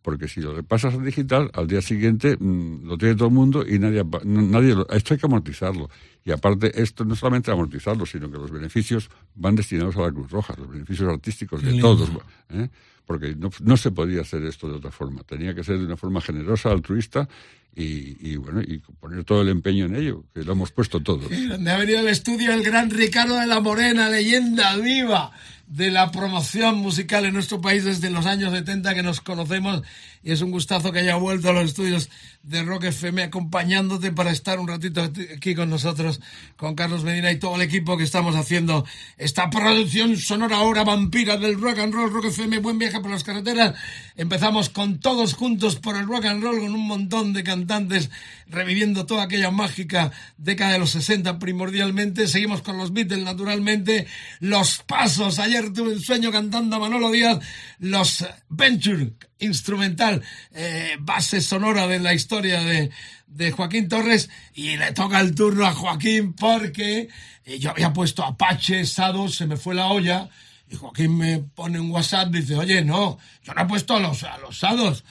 [0.10, 3.64] porque si lo repasas en digital, al día siguiente mm, lo tiene todo el mundo
[3.68, 5.88] y nadie, nadie lo- esto hay que amortizarlo.
[6.26, 10.32] Y aparte, esto no solamente amortizarlo, sino que los beneficios van destinados a la Cruz
[10.32, 12.10] Roja, los beneficios artísticos de todos.
[12.50, 12.70] ¿eh?
[13.06, 15.96] Porque no, no se podía hacer esto de otra forma, tenía que ser de una
[15.98, 17.30] forma generosa, altruista
[17.76, 21.26] y, y bueno, y poner todo el empeño en ello, que lo hemos puesto todos.
[21.30, 25.32] Sí, donde ha venido al estudio el gran Ricardo de la Morena, leyenda viva
[25.70, 29.84] de la promoción musical en nuestro país desde los años 70 que nos conocemos
[30.24, 32.10] y es un gustazo que haya vuelto a los estudios
[32.44, 36.20] de Rock FM acompañándote para estar un ratito aquí con nosotros,
[36.58, 38.86] con Carlos Medina y todo el equipo que estamos haciendo
[39.18, 43.24] esta producción sonora ahora vampira del rock and roll, Rock FM, buen viaje por las
[43.24, 43.76] carreteras.
[44.16, 48.10] Empezamos con todos juntos por el rock and roll con un montón de cantantes
[48.48, 52.28] reviviendo toda aquella mágica década de los 60 primordialmente.
[52.28, 54.08] Seguimos con los Beatles naturalmente,
[54.40, 55.40] los pasos.
[55.40, 57.40] Ayer tuve el sueño cantando a Manolo Díaz,
[57.80, 60.22] los Venture instrumental,
[60.54, 62.92] eh, base sonora de la historia de,
[63.28, 67.10] de Joaquín Torres y le toca el turno a Joaquín porque
[67.46, 70.30] eh, yo había puesto Apache, Sado, se me fue la olla
[70.70, 74.24] Y Joaquín me pone un WhatsApp dice, oye, no, yo no he puesto a los,
[74.24, 75.04] a los sados.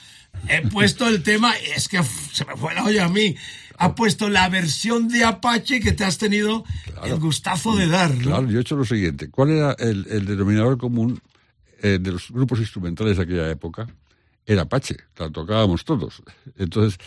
[0.47, 3.35] He puesto el tema, es que se me fue la olla a mí.
[3.77, 6.63] Ha puesto la versión de Apache que te has tenido
[7.03, 8.13] el gustazo de dar.
[8.13, 8.21] ¿no?
[8.21, 9.29] Claro, yo he hecho lo siguiente.
[9.29, 11.21] ¿Cuál era el, denominador común
[11.81, 13.87] eh, de los grupos instrumentales de aquella época?
[14.49, 16.23] Era Apache, la tocábamos todos.
[16.57, 16.97] Entonces,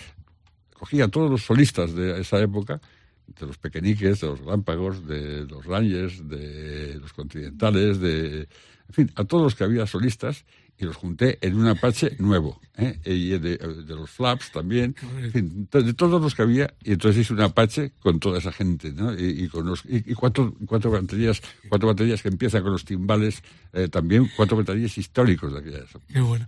[0.78, 2.80] cogía a todos los solistas de esa época
[3.26, 9.10] de los pequeñiques, de los relámpagos, de los rangers, de los continentales, de, en fin,
[9.16, 10.44] a todos los que había solistas
[10.82, 12.98] y los junté en un Apache nuevo, ¿eh?
[13.04, 14.96] y de, los Flaps también,
[15.32, 19.16] de todos los que había, y entonces hice un Apache con toda esa gente, ¿no?
[19.16, 23.86] Y, con los, y, cuatro, cuatro baterías, cuatro baterías que empiezan con los timbales, eh,
[23.88, 25.84] también cuatro baterías históricos de aquella.
[26.12, 26.46] Qué bueno.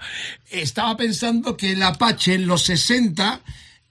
[0.50, 3.40] Estaba pensando que el Apache en los 60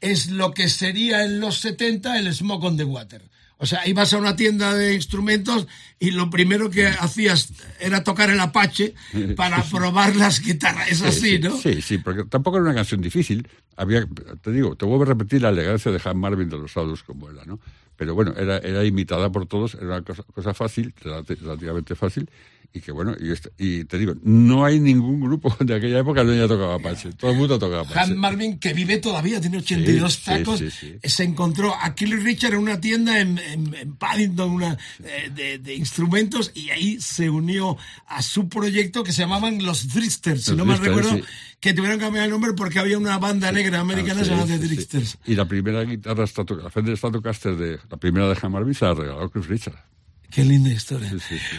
[0.02, 3.22] es lo que sería en los 70 el Smoke on the Water.
[3.64, 8.30] O sea, ibas a una tienda de instrumentos y lo primero que hacías era tocar
[8.30, 8.93] el Apache
[9.38, 10.91] para probar las guitarras.
[10.91, 11.55] Es así, ¿no?
[11.57, 13.47] Sí, sí, porque tampoco era una canción difícil.
[13.78, 14.05] Había,
[14.41, 17.30] te digo, te vuelvo a repetir la elegancia de Han Marvin de los Sados como
[17.30, 17.61] era, ¿no?
[17.95, 22.30] Pero bueno, era, era imitada por todos, era una cosa, cosa fácil, relativamente fácil,
[22.76, 26.21] y que bueno, y, este, y, te digo, no hay ningún grupo de aquella época
[26.21, 27.11] que no haya tocado Apache.
[27.13, 27.99] Todo el mundo tocaba Apache.
[27.99, 30.63] Han Marvin, que vive todavía, tiene 82 tacos,
[31.03, 36.51] se encontró a Kelly Richard en una tienda en, en, Paddington una, eh, de, instrumentos
[36.55, 40.76] y ahí se unió a su proyecto que se llamaban Los Dristers, si no me
[40.76, 41.19] recuerdo,
[41.59, 44.57] que tuvieron que cambiar el nombre porque había una banda negra americana ah, llamada The
[44.57, 45.19] Dristers.
[45.26, 46.26] Y la primera guitarra,
[46.61, 49.93] la Fender Stratocaster, de la primera de Han Marvin se la regaló Chris Richard.
[50.34, 51.12] Qué linda historia.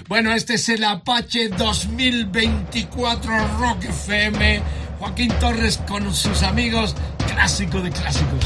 [0.08, 4.60] Bueno, este es el Apache 2024 Rock FM.
[4.98, 6.96] Joaquín Torres con sus amigos,
[7.28, 8.44] clásico de clásicos.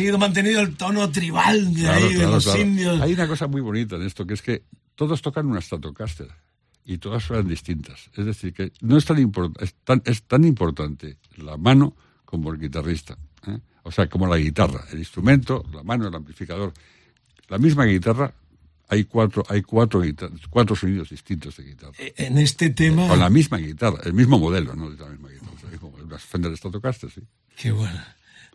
[0.00, 3.00] Ha seguido manteniendo el tono tribal de ahí, de los indios.
[3.02, 6.28] Hay una cosa muy bonita en esto, que es que todos tocan una Stratocaster
[6.86, 8.10] y todas suenan distintas.
[8.16, 9.18] Es decir, que no es tan,
[9.60, 11.94] es tan, es tan importante la mano
[12.24, 13.18] como el guitarrista.
[13.46, 13.58] ¿eh?
[13.82, 16.72] O sea, como la guitarra, el instrumento, la mano, el amplificador.
[17.48, 18.32] La misma guitarra,
[18.88, 20.02] hay cuatro, hay cuatro,
[20.48, 21.92] cuatro sonidos distintos de guitarra.
[21.98, 23.06] Eh, en este tema...
[23.06, 26.08] Con la misma guitarra, el mismo modelo, no de la misma guitarra.
[26.08, 27.20] las Fender Stratocaster, sí.
[27.54, 28.00] Qué bueno.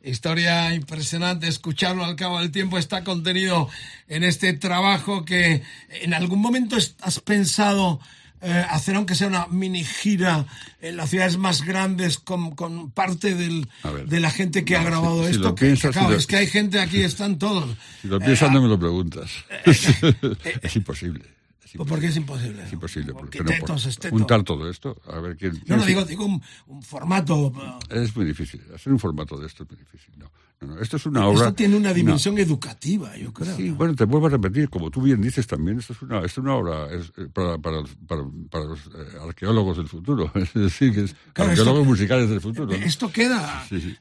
[0.05, 3.67] Historia impresionante, escucharlo al cabo del tiempo está contenido
[4.07, 7.99] en este trabajo que en algún momento has pensado
[8.41, 10.45] eh, hacer aunque sea una mini gira
[10.79, 13.67] en las ciudades más grandes con, con parte del,
[14.05, 15.55] de la gente que ha grabado esto.
[15.55, 17.75] que, es que hay gente aquí, están todos.
[18.03, 19.31] Si lo piensas, no me lo preguntas.
[19.65, 21.34] Eh, eh, es imposible.
[21.77, 22.63] ¿Por qué es imposible?
[22.63, 23.13] Es imposible.
[23.13, 25.61] Porque, no, juntar todo esto, a ver quién...
[25.67, 27.51] No, no, digo, digo un, formato...
[27.89, 28.61] Es muy difícil.
[28.73, 30.13] Hacer un formato de esto es muy difícil.
[30.17, 30.31] No,
[30.61, 31.39] no, esto es una obra...
[31.39, 33.55] Esto tiene una dimensión educativa, yo creo.
[33.55, 36.37] Sí, bueno, te vuelvo a repetir, como tú bien dices también, esto es una, es
[36.37, 40.31] una obra es, eh, para, para, para, los eh, arqueólogos del futuro.
[40.45, 42.71] Es decir, que es arqueólogos musicales del futuro.
[42.73, 43.65] Esto queda...
[43.71, 43.97] Eh,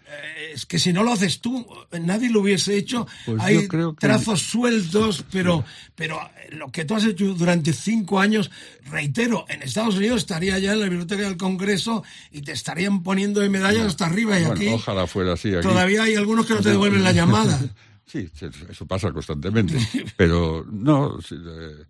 [0.55, 1.67] es que si no lo haces tú,
[2.01, 3.07] nadie lo hubiese hecho.
[3.27, 5.65] Pues Hay trazos sueltos, pero,
[5.97, 6.21] pero
[6.53, 8.51] lo que tú has hecho durante cinco años,
[8.85, 13.41] reitero, en Estados Unidos estaría ya en la Biblioteca del Congreso y te estarían poniendo
[13.41, 14.69] de medallas hasta arriba y aquí...
[14.69, 15.51] Ojalá fuera así.
[15.61, 17.59] Todavía hay algunos que no te devuelven la llamada.
[18.07, 18.29] Sí,
[18.69, 19.77] eso pasa constantemente.
[20.17, 21.85] Pero no, eh,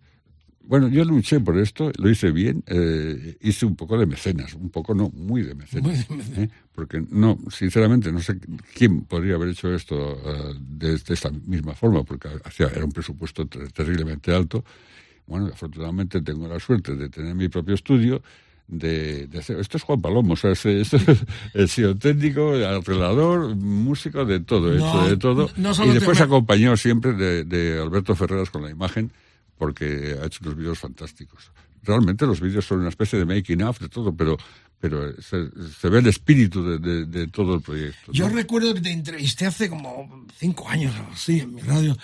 [0.61, 4.69] bueno, yo luché por esto, lo hice bien, eh, hice un poco de mecenas, un
[4.69, 6.07] poco no, muy de mecenas.
[6.37, 6.49] ¿eh?
[6.73, 8.39] Porque no, sinceramente, no sé
[8.73, 10.17] quién podría haber hecho esto
[10.57, 14.63] de, esta misma forma, porque hacía, era un presupuesto terriblemente alto.
[15.27, 18.23] Bueno, afortunadamente tengo la suerte de tener mi propio estudio
[18.67, 19.59] de, hacer.
[19.59, 20.97] Esto es Juan Palomo, o sea, es, esto
[21.53, 25.49] el sido técnico, arreglador, músico, de todo, hecho de todo.
[25.85, 29.11] y después acompañó siempre de, Alberto Ferreras con la imagen,
[29.57, 31.51] porque ha hecho unos vídeos fantásticos.
[31.83, 34.37] Realmente los vídeos son una especie de making of de todo, pero
[34.79, 38.11] pero se, ve el espíritu de, todo el proyecto.
[38.11, 41.97] Yo recuerdo que te entrevisté hace como cinco años o así en mi radio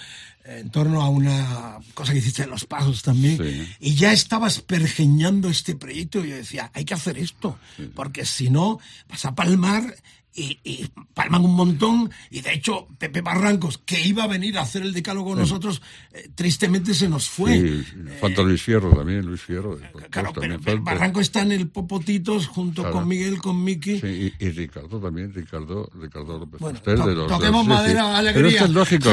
[0.60, 5.50] en torno a una cosa que hiciste en Los Pasos también, y ya estabas pergeñando
[5.50, 7.58] este proyecto y yo decía, hay que hacer esto,
[7.96, 8.80] porque si no
[9.10, 9.96] vas a palmar
[10.34, 12.12] y, palman un montón.
[12.30, 15.82] Y de hecho Pepe Barrancos que iba a venir a hacer el decálogo con nosotros
[16.14, 17.60] eh, tristemente se nos fue.
[17.60, 17.86] Sí,
[18.20, 22.90] falta Luis Fierro también Luis Fierro eh, claro pero Barranco está en el Popotitos junto
[22.92, 24.00] con Miguel con Miki.
[24.00, 28.52] Sí, y, Ricardo también Ricardo Ricardo López bueno, de los, toquemos madera alegría.
[28.52, 29.10] Pero es lógico.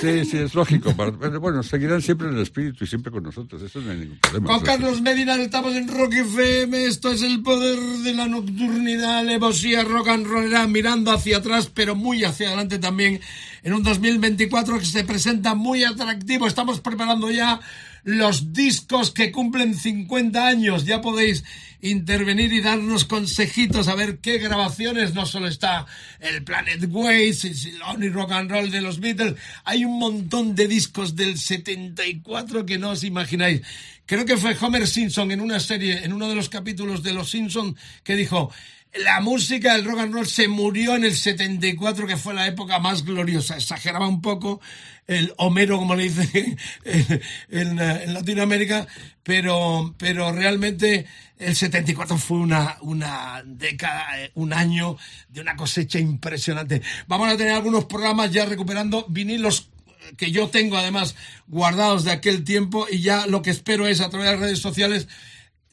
[0.00, 0.94] Sí, sí, es lógico.
[0.94, 4.46] Bueno seguirán siempre en el espíritu y siempre con nosotros eso no hay ningún problema
[4.48, 9.84] con Carlos Medina estamos en Rock FM esto es el poder de la nocturnidad alevosía
[9.84, 10.21] rock and
[10.68, 13.20] mirando hacia atrás, pero muy hacia adelante también,
[13.62, 16.46] en un 2024 que se presenta muy atractivo.
[16.46, 17.60] Estamos preparando ya
[18.04, 20.84] los discos que cumplen 50 años.
[20.84, 21.44] Ya podéis
[21.80, 25.14] intervenir y darnos consejitos a ver qué grabaciones.
[25.14, 25.86] No solo está
[26.20, 29.34] el Planet Waves, el Rock and Roll de los Beatles.
[29.64, 33.62] Hay un montón de discos del 74 que no os imagináis.
[34.06, 37.30] Creo que fue Homer Simpson en una serie, en uno de los capítulos de Los
[37.30, 38.52] Simpson, que dijo
[38.94, 42.78] la música del rock and roll se murió en el 74, que fue la época
[42.78, 43.56] más gloriosa.
[43.56, 44.60] Exageraba un poco
[45.06, 46.56] el Homero, como le dice
[47.50, 47.76] en,
[48.12, 48.86] Latinoamérica,
[49.22, 51.06] pero, pero realmente
[51.38, 54.96] el 74 fue una, una década, un año
[55.28, 56.82] de una cosecha impresionante.
[57.06, 59.70] Vamos a tener algunos programas ya recuperando vinilos
[60.16, 61.14] que yo tengo además
[61.46, 64.58] guardados de aquel tiempo y ya lo que espero es a través de las redes
[64.58, 65.08] sociales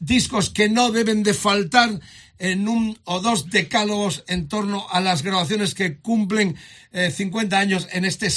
[0.00, 2.00] discos que no deben de faltar
[2.40, 6.56] en un o dos decálogos en torno a las grabaciones que cumplen
[6.92, 8.28] 50 eh, años en este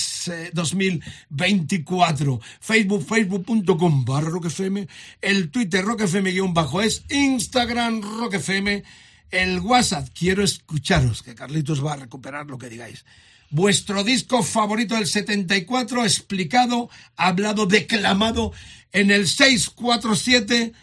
[0.53, 2.41] 2024.
[2.59, 4.85] Facebook, facebook.com barra roquefm,
[5.21, 8.83] el Twitter roquefm-es, Instagram roquefm,
[9.31, 13.05] el WhatsApp, quiero escucharos, que Carlitos va a recuperar lo que digáis.
[13.49, 18.51] Vuestro disco favorito del 74, explicado, hablado, declamado
[18.91, 20.73] en el 647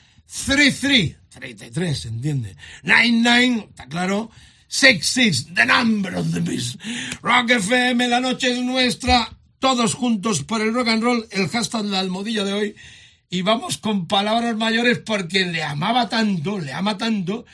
[0.47, 2.57] 33 33, ¿entiende?
[2.83, 4.31] 99, está claro.
[4.69, 6.81] 66, the number of the beast.
[7.23, 9.29] Rock FM, la noche es nuestra.
[9.59, 12.77] Todos juntos por el rock and roll, el hashtag la almohadilla de hoy.
[13.29, 17.45] Y vamos con palabras mayores porque le amaba tanto, le ama tanto,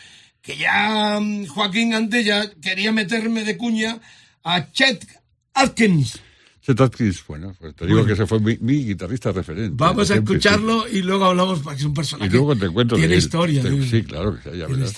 [0.40, 3.98] que ya mm, Joaquín antes ya quería meterme de cuña
[4.44, 5.06] a Chet
[5.54, 6.20] Atkins.
[6.66, 9.72] Chet bueno, pues te digo que ese fue mi, guitarrista referente.
[9.76, 12.28] Vamos a escucharlo y luego hablamos, porque es un personaje.
[12.28, 13.62] Y luego te cuento Tiene historia.
[13.62, 14.94] sí, claro, que ya verás.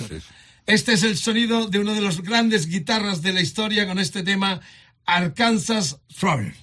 [0.66, 4.22] Este es el sonido de uno de los grandes guitarras de la historia con este
[4.22, 4.60] tema
[5.04, 6.54] Arkansas Traveler.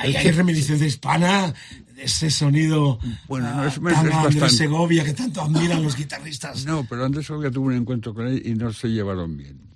[0.00, 1.54] Hay que reminiscencia hispana,
[1.96, 2.98] ese sonido
[3.28, 6.64] bueno, no, es, uh, tan es Andrés Segovia que tanto admiran los guitarristas.
[6.70, 9.70] No, pero Andrés Segovia tuvo un encuentro con él y no se llevaron bien.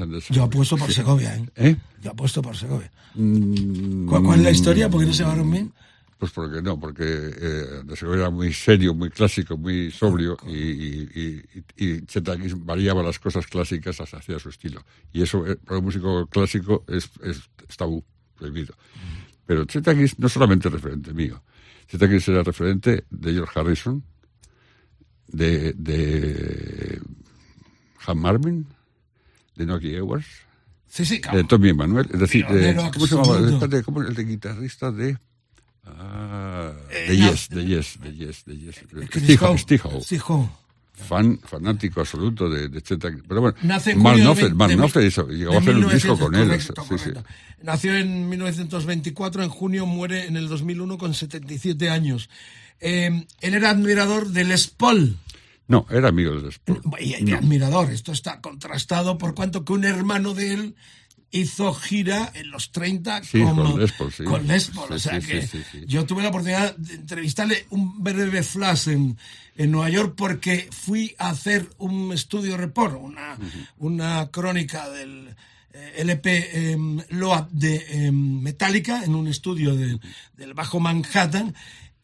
[0.00, 0.94] Andrés Yo apuesto por sí.
[0.94, 1.46] Segovia, ¿eh?
[1.54, 1.76] ¿eh?
[2.02, 2.90] Yo apuesto por Segovia.
[3.14, 4.88] Mm, ¿Cuál, ¿Cuál, es la historia?
[4.88, 5.72] ¿Por qué no se llevaron bien?
[6.18, 11.42] Pues porque no, porque eh, Segovia era muy serio, muy clásico, muy sobrio y, y,
[11.76, 14.84] y, y Chetakis variaba las cosas clásicas hacia su estilo.
[15.12, 18.02] Y eso eh, para un músico clásico es, es, es tabú,
[18.36, 18.74] prohibido.
[18.74, 19.13] Mm.
[19.46, 21.42] Pero Chetakis no solamente referente mío.
[21.88, 24.02] Chetakis era referente de George Harrison,
[25.28, 27.00] de, de
[28.06, 28.66] Han Marvin,
[29.56, 29.94] de Noki
[30.86, 33.66] sí, sí, de Tommy Emanuel, es decir, de, ¿cómo se llamaba?
[33.68, 35.18] De, ¿cómo, el de guitarrista de...
[35.84, 40.24] Ah, eh, de, yes, de Yes, de Yes, de Yes, Steve Steve
[40.94, 43.22] Fan, fanático absoluto de, de Chetakis.
[43.26, 46.42] Pero bueno, Nace Mark Knopfler, Mark Knopfler hizo, llegó a hacer un disco con correcto,
[46.52, 46.74] él.
[46.74, 46.98] Correcto.
[46.98, 47.20] Sí, sí.
[47.62, 52.30] Nació en 1924, en junio muere en el 2001 con 77 años.
[52.80, 55.16] Eh, él era admirador del Les Paul.
[55.66, 56.80] No, era amigo del Les Paul.
[57.00, 57.38] Y, y no.
[57.38, 57.90] admirador.
[57.90, 60.74] Esto está contrastado por cuanto que un hermano de él
[61.34, 64.12] hizo gira en los 30 sí, como, con Les Paul.
[64.12, 64.24] Sí.
[64.24, 64.88] Con Les Paul.
[64.88, 65.48] Sí, o sea que
[65.84, 69.18] yo tuve la oportunidad de entrevistarle un breve flash en,
[69.56, 73.68] en Nueva York porque fui a hacer un estudio report, una, uh -huh.
[73.78, 75.34] una crónica del
[75.72, 76.76] eh, LP eh,
[77.08, 79.98] Load de eh, Metallica en un estudio de,
[80.36, 81.52] del Bajo Manhattan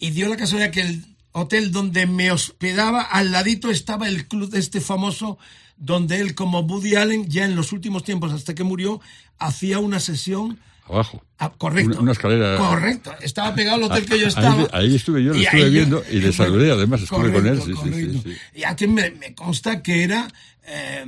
[0.01, 4.53] y dio la casualidad que el hotel donde me hospedaba al ladito estaba el club
[4.57, 5.39] este famoso
[5.81, 9.01] donde él como Woody Allen ya en los últimos tiempos hasta que murió
[9.39, 11.25] hacía una sesión abajo.
[11.39, 11.93] Ah, correcto.
[11.93, 12.57] Una, una, escalera.
[12.59, 13.13] Correcto.
[13.21, 14.63] Estaba pegado al hotel que yo estaba.
[14.73, 17.49] Ahí, ahí estuve yo, lo estuve ahí, viendo y le saludé, además, estuve correcto, con
[17.49, 17.63] él.
[17.63, 18.21] Sí, correcto.
[18.25, 20.29] sí, sí, Y aquí me, me, consta que era
[20.67, 21.05] eh,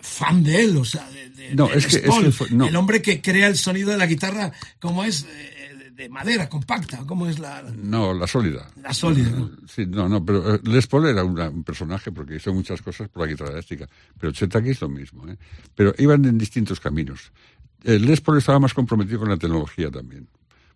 [0.00, 2.50] fan de él, o sea, de, de, no, de es que, Paul, es que fue,
[2.50, 2.66] no.
[2.66, 5.53] el hombre que crea el sonido de la guitarra, como es eh,
[5.94, 7.62] de madera, compacta, ¿cómo es la...?
[7.62, 8.68] No, la sólida.
[8.82, 9.50] La sólida, ¿no?
[9.66, 13.22] Sí, no, no, pero Les Paul era una, un personaje porque hizo muchas cosas por
[13.22, 13.88] la guitarra eléctrica,
[14.18, 15.36] pero Chetaki es lo mismo, ¿eh?
[15.74, 17.30] Pero iban en distintos caminos.
[17.84, 20.26] El Les Paul estaba más comprometido con la tecnología también,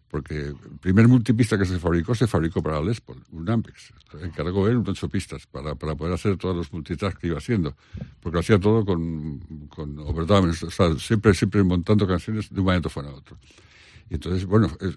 [0.08, 3.92] porque el primer multipista que se fabricó se fabricó para Les Paul, un Ampex.
[4.22, 7.74] Encargó él un ocho pistas para, para poder hacer todos los multitracks que iba haciendo,
[8.20, 13.06] porque hacía todo con, con overdubs, o sea, siempre, siempre montando canciones de un magnetofón
[13.06, 13.36] a otro.
[14.10, 14.96] Y entonces, bueno, es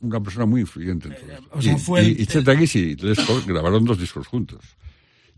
[0.00, 1.48] una persona muy influyente en todo eso.
[1.50, 4.64] O sea, y, fue y, Aguis y Les Paul grabaron dos discos juntos.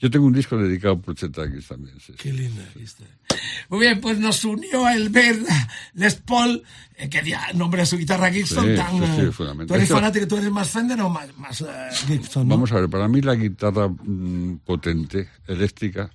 [0.00, 1.98] Yo tengo un disco dedicado por Chet Atkins también.
[1.98, 2.12] Sí.
[2.16, 3.04] Qué linda está.
[3.68, 5.36] Muy bien, pues nos unió el ver
[5.94, 6.62] Les Paul,
[6.96, 8.90] eh, que ya nombra su guitarra Gibson Sí, tan...
[8.90, 9.66] sí, sí, eh, fundamental.
[9.66, 11.66] ¿Tú eres fanático, tú eres más Fender o más, más eh,
[12.06, 12.46] Gibson?
[12.46, 12.54] ¿no?
[12.54, 16.10] Vamos a ver, para mí la guitarra mm, potente, eléctrica,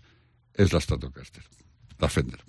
[0.53, 1.43] es la Stratocaster,
[1.99, 2.39] la Fender.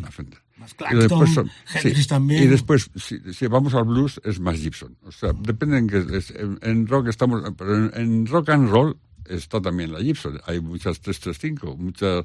[0.00, 0.40] La Fender.
[0.58, 2.42] Más Y después son- Hendrix sí, también.
[2.42, 4.96] Y después, si, si vamos al blues, es más Gibson.
[5.04, 8.68] O sea, depende en que es- en, en rock estamos, pero en, en rock and
[8.70, 8.96] roll
[9.28, 10.40] está también la Gibson.
[10.46, 12.24] Hay muchas 335, muchas.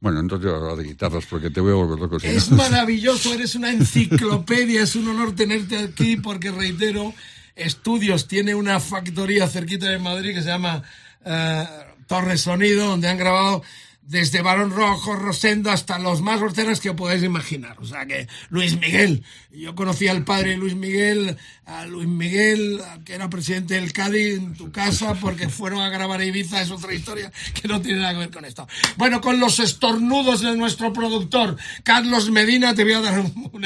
[0.00, 2.16] Bueno, entonces hablar de guitarras porque te voy a volver loco.
[2.22, 7.12] Es maravilloso, eres una enciclopedia, es un honor tenerte aquí porque, reitero,
[7.56, 10.82] Estudios tiene una factoría cerquita de Madrid que se llama
[11.24, 11.64] eh,
[12.06, 13.62] Torre Sonido, donde han grabado
[14.08, 17.76] desde Barón Rojo, Rosendo, hasta los más groseros que os podáis imaginar.
[17.78, 21.36] O sea que Luis Miguel, yo conocí al padre Luis Miguel,
[21.66, 26.22] a Luis Miguel, que era presidente del Cádiz, en tu casa, porque fueron a grabar
[26.22, 28.66] Ibiza, es otra historia que no tiene nada que ver con esto.
[28.96, 33.64] Bueno, con los estornudos de nuestro productor, Carlos Medina, te voy a dar un, un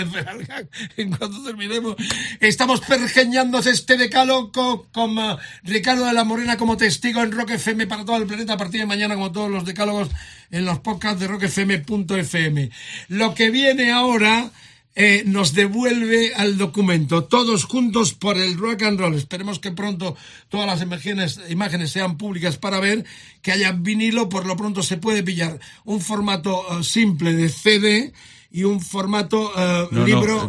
[0.96, 1.94] en cuanto terminemos.
[2.40, 4.50] Estamos pergeñando este decálogo
[4.90, 8.54] con eh, Ricardo de la Morena como testigo en Rock FM para todo el planeta
[8.54, 10.08] a partir de mañana, como todos los decálogos
[10.50, 12.70] en los podcasts de rockfm.fm.
[13.08, 14.50] Lo que viene ahora
[14.94, 19.14] eh, nos devuelve al documento, todos juntos por el rock and roll.
[19.14, 20.16] Esperemos que pronto
[20.50, 23.06] todas las imágenes, imágenes sean públicas para ver
[23.40, 28.12] que haya vinilo, por lo pronto se puede pillar un formato eh, simple de CD
[28.50, 30.48] y un formato eh, No, libro.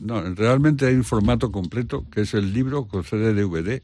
[0.00, 3.82] No, no, realmente hay un formato completo que es el libro con CD DVD,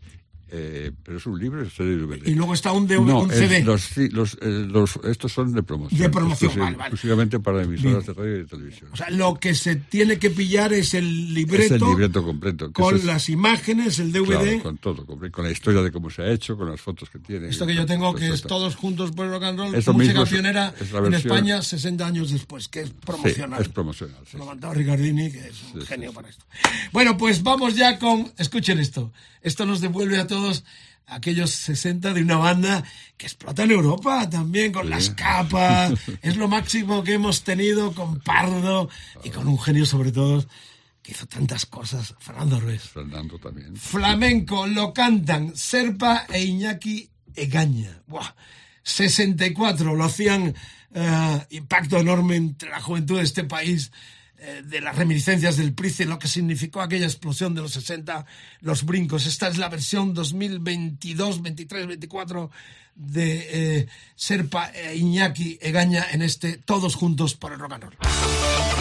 [0.57, 2.29] eh, pero es un libro CD DVD.
[2.29, 3.65] Y luego está un DVD No, un es- CD.
[3.65, 6.01] los, sí, los, eh, los- estos son de promoción.
[6.01, 6.77] De promoción, vale.
[6.77, 8.91] Exclusivamente para emisoras de radio y de televisión.
[8.93, 12.67] O sea, lo que se tiene que pillar es el libreto, es el libreto completo.
[12.69, 14.43] que con es- las imágenes, el DVD.
[14.43, 17.11] Claro, con todo, con, con la historia de cómo se ha hecho, con las fotos
[17.11, 17.49] que tiene.
[17.49, 20.23] Esto que yo tengo, que es todos juntos por el rock and roll, Eso música
[20.23, 23.59] es- pionera es en España 60 años después, que es promocional.
[23.59, 24.21] Sí, es promocional.
[24.31, 26.45] sí, Lo mandó Ricardini, que es un genio para esto.
[26.93, 28.31] Bueno, pues vamos ya con.
[28.39, 29.13] Escuchen esto.
[29.43, 30.44] Esto nos devuelve a todos
[31.07, 32.85] aquellos 60 de una banda
[33.17, 35.93] que explota en Europa también, con las capas.
[36.23, 38.89] es lo máximo que hemos tenido con Pardo
[39.23, 40.45] y con un genio sobre todo
[41.03, 42.83] que hizo tantas cosas, Fernando Ruiz.
[42.83, 43.77] Fernando también.
[43.77, 48.03] Flamenco lo cantan Serpa e Iñaki Egaña.
[48.07, 48.35] Buah.
[48.83, 50.55] 64 lo hacían
[50.95, 53.93] eh, impacto enorme entre la juventud de este país
[54.47, 58.27] eh, de las reminiscencias del Price, lo que significó aquella explosión de los 60,
[58.61, 59.27] los brincos.
[59.27, 62.51] Esta es la versión 2022, 23, 24
[62.95, 68.74] de eh, Serpa e Iñaki Egaña en este Todos Juntos por el Rock and Roll.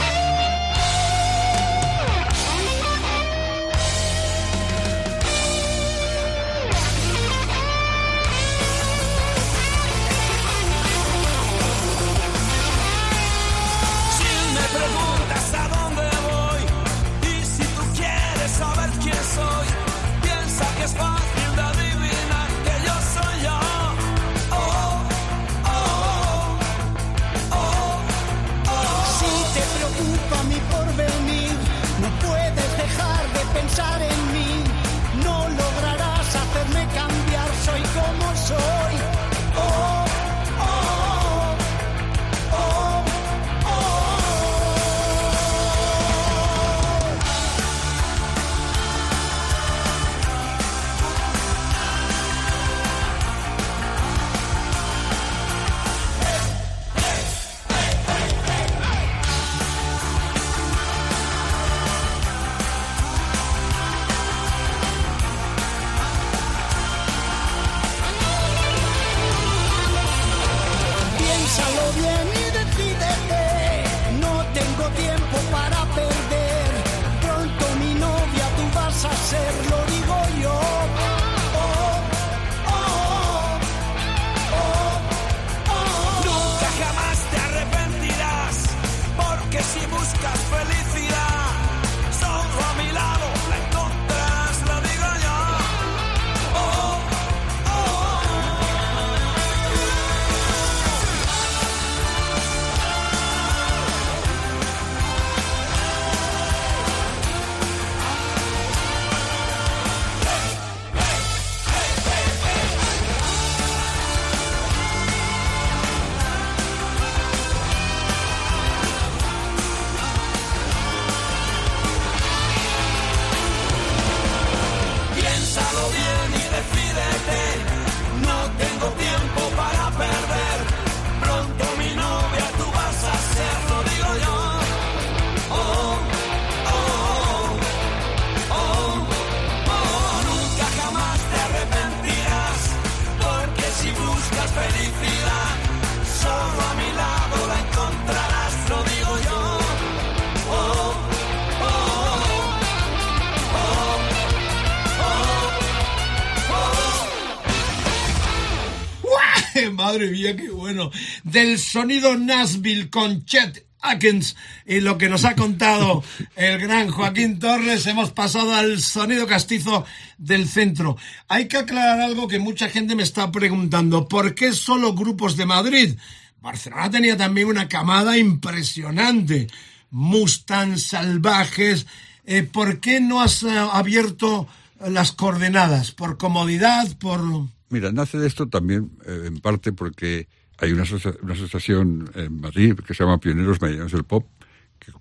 [160.04, 160.91] Madre mía, qué bueno.
[161.24, 164.36] Del sonido Nashville con Chet Atkins
[164.66, 166.04] y lo que nos ha contado
[166.36, 169.86] el gran Joaquín Torres, hemos pasado al sonido castizo
[170.18, 170.97] del centro.
[171.28, 174.08] Hay que aclarar algo que mucha gente me está preguntando.
[174.08, 175.95] ¿Por qué solo grupos de Madrid?
[176.41, 179.47] Barcelona tenía también una camada impresionante.
[179.89, 181.86] Mustang salvajes.
[182.26, 184.47] Eh, ¿Por qué no has eh, abierto
[184.86, 185.91] las coordenadas?
[185.91, 186.88] ¿Por comodidad?
[186.97, 187.47] ¿Por...?
[187.74, 190.28] Mira, nace de esto también eh, en parte porque
[190.59, 194.28] hay una, asociación en Madrid que se llama Pioneros Medianos del Pop,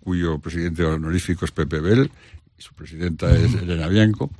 [0.00, 2.10] cuyo presidente honorífico es Pepe Bell
[2.56, 4.30] y su presidenta es Elena Bianco.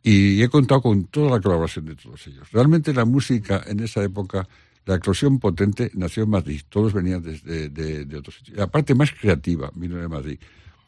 [0.00, 2.52] Y he contado con toda la colaboración de todos ellos.
[2.52, 4.48] Realmente la música en esa época,
[4.86, 6.62] la eclosión potente nació en Madrid.
[6.68, 8.58] Todos venían desde de, otros sitios.
[8.58, 10.38] La parte más creativa vino de Madrid,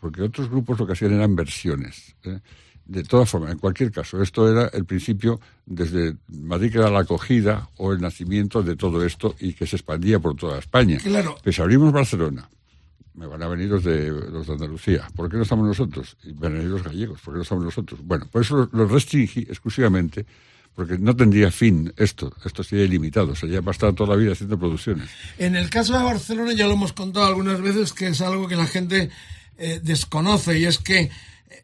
[0.00, 2.14] porque otros grupos lo que hacían eran versiones.
[2.22, 2.38] ¿eh?
[2.86, 7.00] De todas formas, en cualquier caso, esto era el principio desde Madrid, que era la
[7.00, 10.98] acogida o el nacimiento de todo esto y que se expandía por toda España.
[10.98, 11.36] Claro.
[11.42, 12.48] Pues abrimos Barcelona,
[13.14, 15.08] me van a venir los de, los de Andalucía.
[15.16, 16.16] ¿Por qué no estamos nosotros?
[16.24, 17.20] Y van a venir los gallegos.
[17.20, 18.00] ¿Por qué no estamos nosotros?
[18.02, 20.26] Bueno, por eso los restringí exclusivamente
[20.74, 25.08] porque no tendría fin esto, esto sería ilimitado, sería pasado toda la vida haciendo producciones.
[25.38, 28.56] En el caso de Barcelona ya lo hemos contado algunas veces que es algo que
[28.56, 29.10] la gente
[29.56, 31.10] eh, desconoce y es que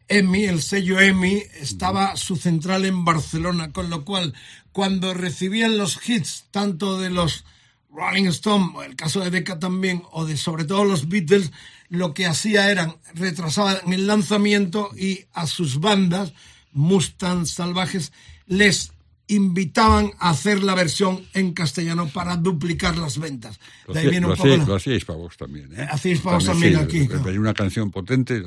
[0.07, 4.33] EMI, el sello EMI, estaba su central en Barcelona, con lo cual
[4.71, 7.45] cuando recibían los hits, tanto de los
[7.93, 11.51] Rolling Stone, el caso de Decca también, o de sobre todo los Beatles,
[11.89, 16.33] lo que hacía eran retrasaban el lanzamiento y a sus bandas,
[16.71, 18.13] Mustang Salvajes,
[18.47, 18.93] les
[19.31, 23.59] invitaban a hacer la versión en castellano para duplicar las ventas.
[23.87, 25.69] Lo hacíais para vos también.
[25.73, 25.87] ¿eh?
[25.89, 27.07] Hacíais para vos también, aquí.
[27.07, 27.39] Claro.
[27.39, 28.43] una canción potente,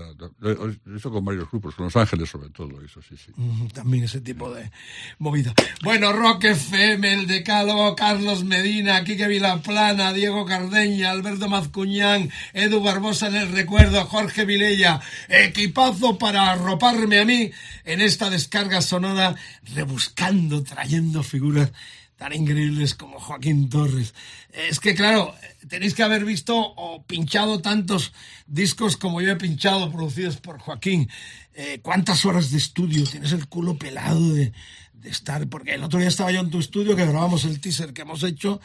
[0.95, 3.33] eso con varios grupos, con Los Ángeles sobre todo, eso sí, sí.
[3.73, 4.71] también ese tipo de
[5.19, 5.55] movida.
[5.83, 13.29] Bueno, Rock FM, el Decálogo, Carlos Medina, Quique Vilaplana, Diego Cardeña, Alberto Mazcuñán, Edu Barbosa
[13.29, 17.51] en el recuerdo, Jorge Vilella, equipazo para arroparme a mí
[17.85, 19.35] en esta descarga sonora,
[19.75, 21.71] rebuscando trayendo figuras
[22.17, 24.13] tan increíbles como Joaquín Torres.
[24.53, 25.35] Es que, claro,
[25.69, 28.13] tenéis que haber visto o pinchado tantos
[28.47, 31.09] discos como yo he pinchado, producidos por Joaquín.
[31.55, 33.05] Eh, ¿Cuántas horas de estudio?
[33.05, 34.53] Tienes el culo pelado de,
[34.95, 35.47] de estar.
[35.49, 38.23] Porque el otro día estaba yo en tu estudio que grabamos el teaser que hemos
[38.25, 38.61] hecho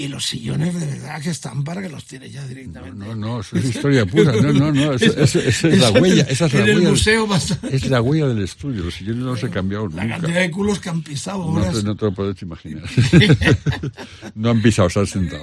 [0.00, 3.04] y los sillones de verdad que están para que los tiene ya directamente.
[3.04, 4.32] No, no, eso es historia pura.
[4.32, 4.92] No, no, no.
[4.94, 6.22] Esa, es la huella.
[6.28, 6.78] Esa es la en huella.
[6.84, 7.28] el museo
[7.70, 8.84] Es la huella del estudio.
[8.84, 10.04] Los sillones no se han cambiado la nunca.
[10.06, 11.52] La cantidad de culos que han pisado.
[11.52, 12.84] No te, no te lo puedes imaginar.
[14.36, 15.42] no han pisado, se han sentado.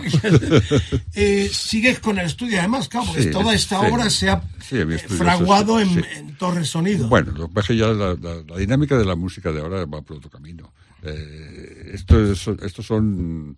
[1.13, 3.85] eh, sigues con el estudio, además, claro, porque Sí, toda esta sí.
[3.91, 7.07] obra se ha Sí, estudio, fraguado en, en Torre Sonido.
[7.07, 9.59] Bueno, lo que pasa es que ya la, la- la dinámica de la música de
[9.61, 10.71] ahora va por otro camino.
[11.03, 13.57] Eh, esto es- estos son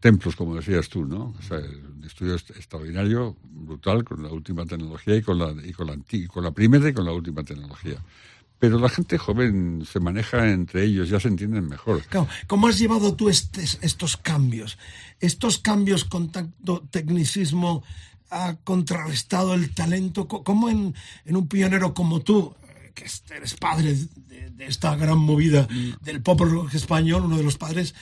[0.00, 1.34] templos, como decías tú, ¿no?
[1.38, 5.72] O sea, un estudio est- extraordinario, brutal, con la última tecnología y con la, y
[5.72, 8.02] con la, anti- con la primera y con la última tecnología.
[8.58, 12.02] Pero la gente joven se maneja entre ellos, ya se entienden mejor.
[12.04, 14.78] Claro, ¿Cómo has llevado tú estes- estos cambios?
[15.20, 17.84] Estos cambios con tanto tecnicismo
[18.30, 20.26] ha contrarrestado el talento.
[20.28, 22.54] ¿Cómo en, en un pionero como tú,
[22.94, 25.68] que es- eres padre de, de esta gran movida
[26.02, 27.94] del pop rock español, uno de los padres,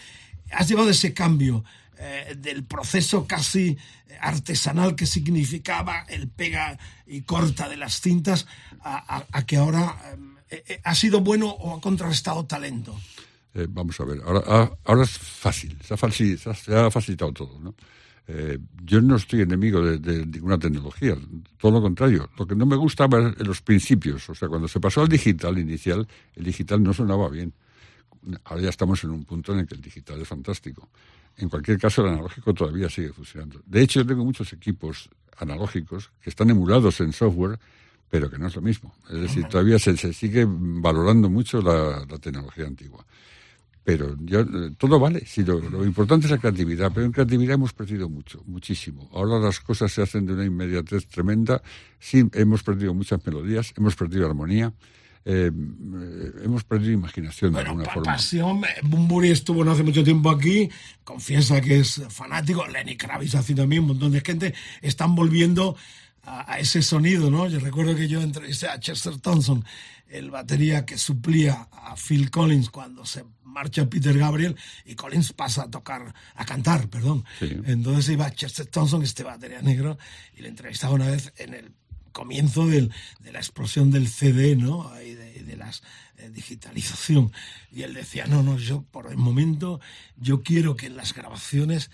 [0.51, 1.65] has llevado ese cambio
[1.99, 3.79] eh, del proceso casi
[4.21, 8.47] artesanal que significaba el pega y corta de las cintas
[8.83, 9.97] a, que ahora
[10.51, 12.95] eh, eh, ha sido bueno o ha contrarrestado talento?
[13.71, 17.75] Vamos a ver, ahora, ah, ahora es fácil, se ha, facilitado todo, ¿no?
[18.85, 21.17] Yo no estoy enemigo de, de ninguna tecnología,
[21.59, 22.29] todo lo contrario.
[22.37, 25.57] Lo que no me gustaba en los principios, o sea, cuando se pasó al digital
[25.59, 27.55] inicial, el digital no sonaba bien.
[28.45, 30.89] Ahora ya estamos en un punto en el que el digital es fantástico.
[31.37, 33.61] En cualquier caso, el analógico todavía sigue funcionando.
[33.67, 37.59] De hecho, yo tengo muchos equipos analógicos que están emulados en software,
[38.09, 38.95] pero que no es lo mismo.
[39.11, 43.05] Es decir, todavía se, se sigue valorando mucho la, la tecnología antigua.
[43.85, 47.73] Pero yo, todo vale, sí, lo, lo importante es la creatividad, pero en creatividad hemos
[47.73, 49.09] perdido mucho, muchísimo.
[49.13, 51.63] Ahora las cosas se hacen de una inmediatez tremenda,
[52.01, 54.73] sí, hemos perdido muchas melodías, hemos perdido armonía,
[55.29, 55.51] eh,
[56.45, 58.13] hemos perdido imaginación de Bueno, alguna forma.
[58.13, 58.65] pasión.
[58.65, 60.69] eh, Bumburi estuvo no hace mucho tiempo aquí,
[61.03, 62.65] confiesa que es fanático.
[62.67, 64.55] Lenny Kravitz hace también un montón de gente.
[64.83, 65.77] Están volviendo
[66.23, 67.49] a, a ese sonido, ¿no?
[67.49, 69.65] Yo recuerdo que yo entrevisté a Chester Thompson,
[70.09, 74.55] el batería que suplía a Phil Collins cuando se marcha Peter Gabriel
[74.85, 77.25] y Collins pasa a tocar, a cantar, perdón.
[77.41, 77.51] Sí.
[77.65, 79.99] Entonces iba Chester Thompson, este batería negro,
[80.37, 81.73] y le entrevistaba una vez en el
[82.17, 82.89] comienzo de
[83.31, 84.91] la explosión del CD, ¿no?
[85.03, 85.71] Y de, la
[86.17, 87.31] eh, digitalización.
[87.71, 89.81] Y él decía, no, no, yo por el momento,
[90.17, 91.91] yo quiero que en las grabaciones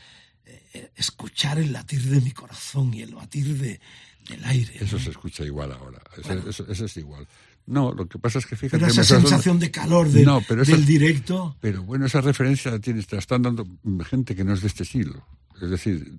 [0.47, 3.81] eh, escuchar el latir de mi corazón y el batir de,
[4.29, 4.77] del aire.
[4.79, 6.01] Eso se escucha igual ahora,
[6.47, 7.27] eso, es igual.
[7.67, 8.79] No, lo que pasa es que fíjate...
[8.79, 10.29] Pero esa sensación de calor del,
[10.67, 11.57] del directo...
[11.61, 13.67] Pero bueno, esa referencia la, tienes, te la están dando
[14.05, 15.25] gente que no es de este siglo.
[15.61, 16.19] Es decir,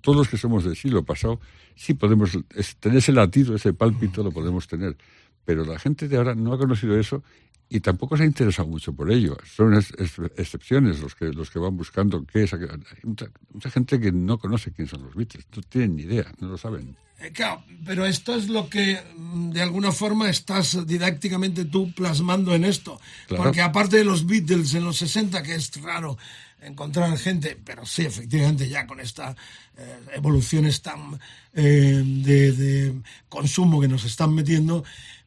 [0.00, 1.40] todos los que somos del siglo pasado,
[1.74, 2.38] sí podemos
[2.78, 4.96] tener ese latido, ese pálpito, lo podemos tener.
[5.44, 7.22] Pero la gente de ahora no ha conocido eso
[7.68, 9.36] y tampoco se ha interesado mucho por ello.
[9.44, 12.54] Son excepciones los que, los que van buscando qué es.
[12.54, 12.60] Hay
[13.02, 16.48] mucha, mucha, gente que no conoce quién son los Beatles, no tienen ni idea, no
[16.48, 16.96] lo saben.
[17.24, 22.54] Eh, claro, pero esto es lo que mm, de alguna forma estás didácticamente tú plasmando
[22.54, 23.00] en esto.
[23.28, 26.18] Porque aparte de los Beatles en los 60, que es raro
[26.60, 29.34] encontrar gente, pero sí, efectivamente, ya con esta
[29.76, 31.18] eh, evoluciones tan
[31.54, 32.94] eh, de,
[33.28, 34.84] consumo que nos están metiendo,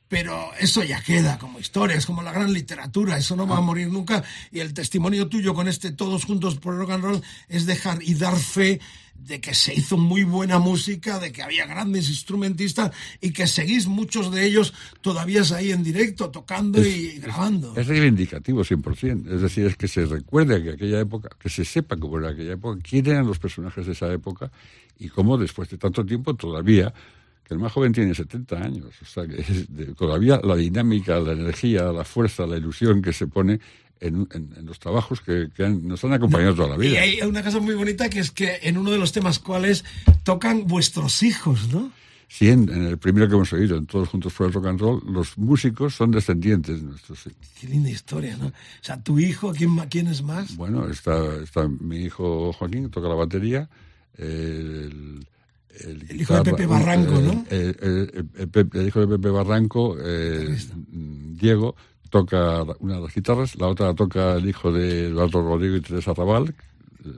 [0.08, 3.62] pero eso ya queda como historia, es como la gran literatura, eso no va a
[3.62, 4.24] morir nunca.
[4.52, 8.14] Y el testimonio tuyo con este Todos Juntos por Rock and Roll es dejar y
[8.14, 8.80] dar fe
[9.20, 12.92] de que se hizo muy buena música, de que había grandes instrumentistas
[13.22, 17.74] y que seguís muchos de ellos todavía ahí en directo, tocando y grabando.
[17.76, 21.98] Es reivindicativo 100%, es decir, es que se recuerde que aquella época, que se sepa
[21.98, 24.52] cómo era aquella época, quién eran los personajes de esa época
[24.98, 26.94] y cómo después de tanto tiempo todavía
[27.44, 29.42] que el más joven tiene 70 años, o sea, que
[29.96, 33.60] todavía la dinámica, la energía, la fuerza, la ilusión que se pone
[34.00, 34.28] en,
[34.64, 37.06] los trabajos que, nos han acompañado toda la vida.
[37.06, 39.84] Y hay una cosa muy bonita que es que en uno de los temas cuales
[40.24, 41.92] tocan vuestros hijos, ¿no?
[42.30, 45.02] Sí, en, el primero que hemos oído, en Todos Juntos por el Rock and Roll,
[45.06, 47.30] los músicos son descendientes nuestros.
[47.60, 48.48] Qué linda historia, ¿no?
[48.48, 50.56] O sea, ¿tu hijo, quién, quién es más?
[50.58, 53.70] Bueno, está, está mi hijo Joaquín, que toca la batería,
[54.18, 55.26] el,
[55.80, 57.46] el, hijo de Pepe Barranco, ¿no?
[57.50, 59.96] El, hijo de Pepe Barranco,
[60.92, 61.76] Diego,
[62.10, 65.82] toca una de las guitarras, la otra la toca el hijo de Eduardo Rodrigo y
[65.82, 66.54] Teresa Raval,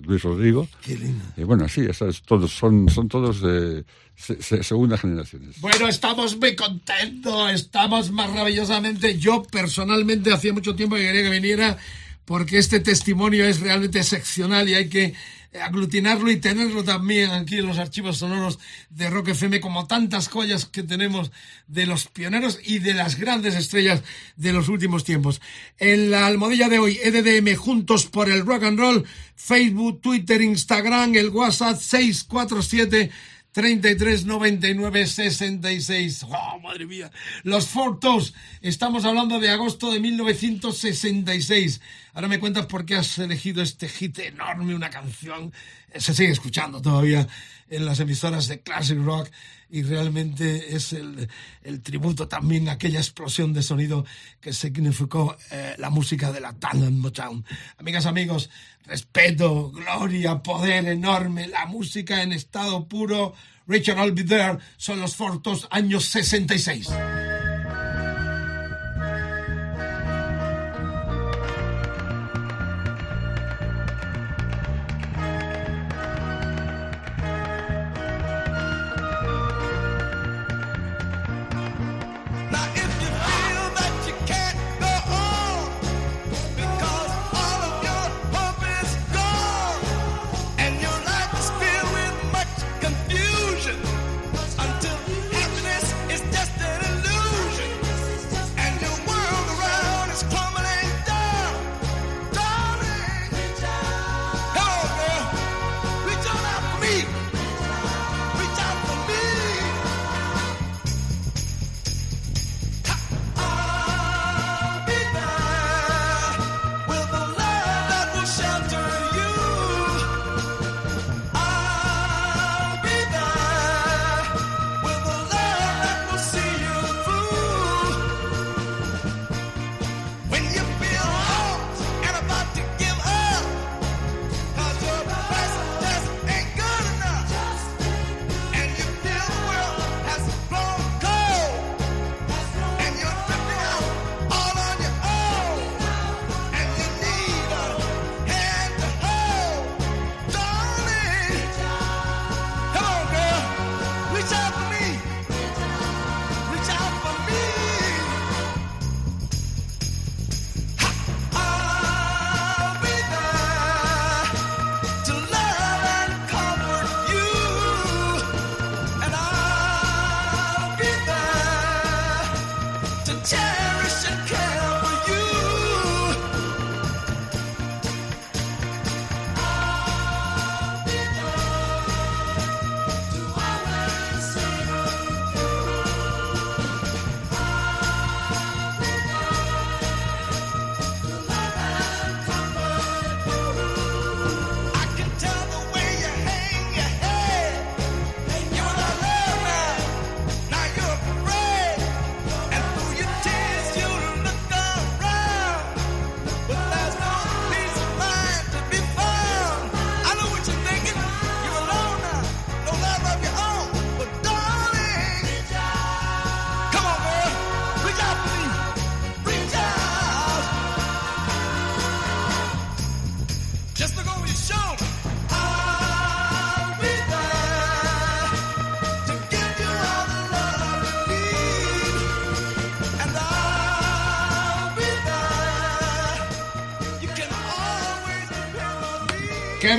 [0.06, 0.68] Luis Rodrigo.
[0.84, 1.24] Qué lindo.
[1.38, 1.88] Y bueno, sí,
[2.26, 3.84] todos, son, son todos de
[4.16, 5.60] segundas generaciones.
[5.62, 9.18] Bueno, estamos muy contentos, estamos maravillosamente.
[9.18, 11.78] Yo personalmente hacía mucho tiempo que quería que viniera
[12.26, 15.14] porque este testimonio es realmente excepcional y hay que
[15.62, 20.66] aglutinarlo y tenerlo también aquí en los archivos sonoros de Rock FM, como tantas joyas
[20.66, 21.32] que tenemos
[21.68, 24.04] de los pioneros y de las grandes estrellas
[24.36, 25.42] de los últimos tiempos.
[25.78, 31.16] En la almohadilla de hoy, EDDM Juntos por el Rock and Roll, Facebook, Twitter, Instagram,
[31.16, 33.10] el WhatsApp 647
[33.52, 36.24] 33 99 66.
[36.24, 37.12] ¡Oh, madre mía!
[37.44, 38.34] Los Fortos.
[38.62, 41.82] Estamos hablando de agosto de 1966.
[42.14, 45.54] Ahora me cuentas por qué has elegido este hit enorme, una canción.
[45.96, 47.28] Se sigue escuchando todavía
[47.70, 49.30] en las emisoras de Classic Rock
[49.70, 51.30] y realmente es el,
[51.84, 54.06] tributo también a aquella explosión de sonido
[54.42, 57.46] que significó eh, la música de la Talent Motown.
[57.78, 58.50] Amigas, amigos,
[58.86, 63.36] respeto, gloria, poder enorme, la música en estado puro.
[63.68, 66.90] Richard I'll Be There son los fortos años 66.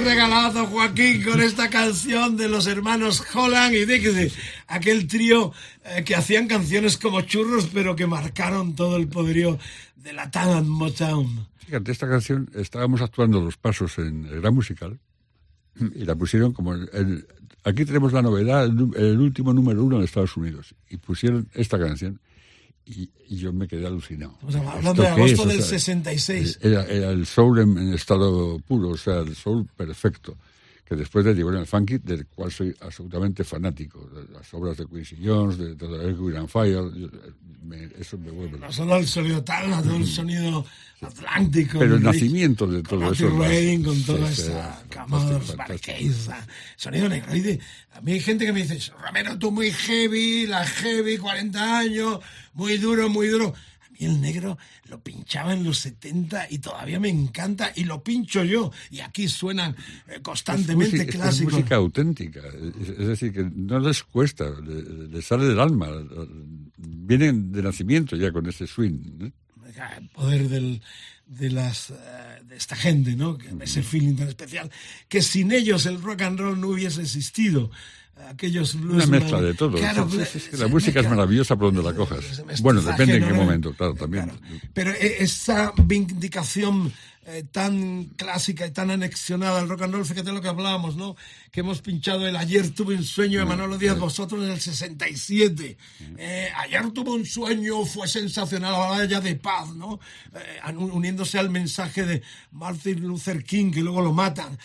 [0.05, 4.33] Regalado, Joaquín, con esta canción de los hermanos Holland y Dixie.
[4.67, 5.53] Aquel trío
[5.85, 9.59] eh, que hacían canciones como churros, pero que marcaron todo el poderío
[9.97, 11.47] de la Talent Motown.
[11.67, 14.99] Fíjate, esta canción, estábamos actuando los pasos en el Gran Musical
[15.95, 16.75] y la pusieron como...
[16.75, 17.27] El,
[17.65, 20.75] aquí tenemos la novedad, el, último número uno en Estados Unidos.
[20.89, 22.21] Y pusieron esta canción
[22.91, 24.35] y, yo me quedé alucinado.
[24.43, 26.59] hablando de agosto del 66.
[26.63, 30.37] Era, el soul en, estado puro, o sea, el soul perfecto.
[30.91, 34.11] Que después de en el funky, del cual soy absolutamente fanático.
[34.13, 36.83] De las obras de Quincy Jones, de, de, de Fire,
[37.97, 38.59] eso me vuelve.
[38.59, 40.67] No solo el sonido tal, todo el sonido
[41.01, 41.79] atlántico.
[41.79, 43.31] Pero el nacimiento de todo eso.
[43.39, 45.41] Rain, con toda esa cama,
[46.75, 47.31] sonido negro.
[47.93, 52.19] a mí hay gente que me dice, Ramiro, tú muy heavy, la heavy, 40 años,
[52.55, 53.55] muy duro, muy duro.
[54.01, 54.57] Mí el negro
[54.89, 58.73] lo pinchaba en los 70 y todavía me encanta y lo pincho yo.
[58.91, 59.77] Y aquí suenan
[60.09, 61.53] eh, constantemente clásicos.
[61.53, 62.41] Es música auténtica,
[62.81, 65.89] es, decir, que no les cuesta, les, sale del alma.
[66.77, 69.31] Vienen de nacimiento ya con ese swing.
[69.99, 70.83] El poder del,
[71.27, 71.95] de las eh,
[72.45, 73.39] de esta gente, ¿no?
[73.61, 74.71] Ese feeling tan especial
[75.09, 77.71] que sin ellos el rock and roll no hubiese existido
[78.29, 79.79] aquellos Una mezcla de todo.
[79.79, 82.43] la música es maravillosa por donde la cojas.
[82.61, 84.31] Bueno, depende en qué momento, claro, también.
[84.73, 86.93] Pero e, esa vindicación
[87.27, 91.17] eh, tan clásica y tan anexionada al rock and roll, fíjate lo que hablábamos, ¿no?
[91.51, 95.77] Que hemos pinchado el Ayer tuve un sueño de Manolo Díaz, vosotros en el 67.
[96.17, 99.99] Eh, ayer tuve un sueño, fue sensacional, la batalla de paz, ¿no?
[100.33, 102.23] Eh, uniéndose al mensaje de
[102.53, 104.57] Martin Luther King, que luego lo matan.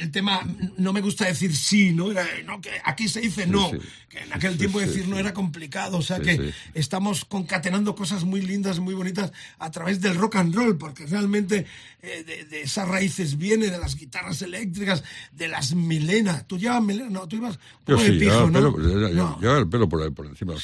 [0.00, 0.42] el tema,
[0.76, 2.08] no me gusta decir sí, ¿no?
[2.44, 3.70] no que aquí se dice no,
[4.08, 8.42] que en aquel tiempo decir no era complicado, o sea que estamos concatenando cosas muy
[8.42, 11.66] lindas, muy bonitas a través del rock and roll, porque realmente
[12.02, 15.74] eh, de, esas raíces viene de las guitarras eléctricas, de las
[16.12, 16.46] melenas.
[16.46, 20.26] Tú llevas melena, no, tú ibas Yo sí, llevaba, el pelo, el pelo por, por
[20.26, 20.54] encima.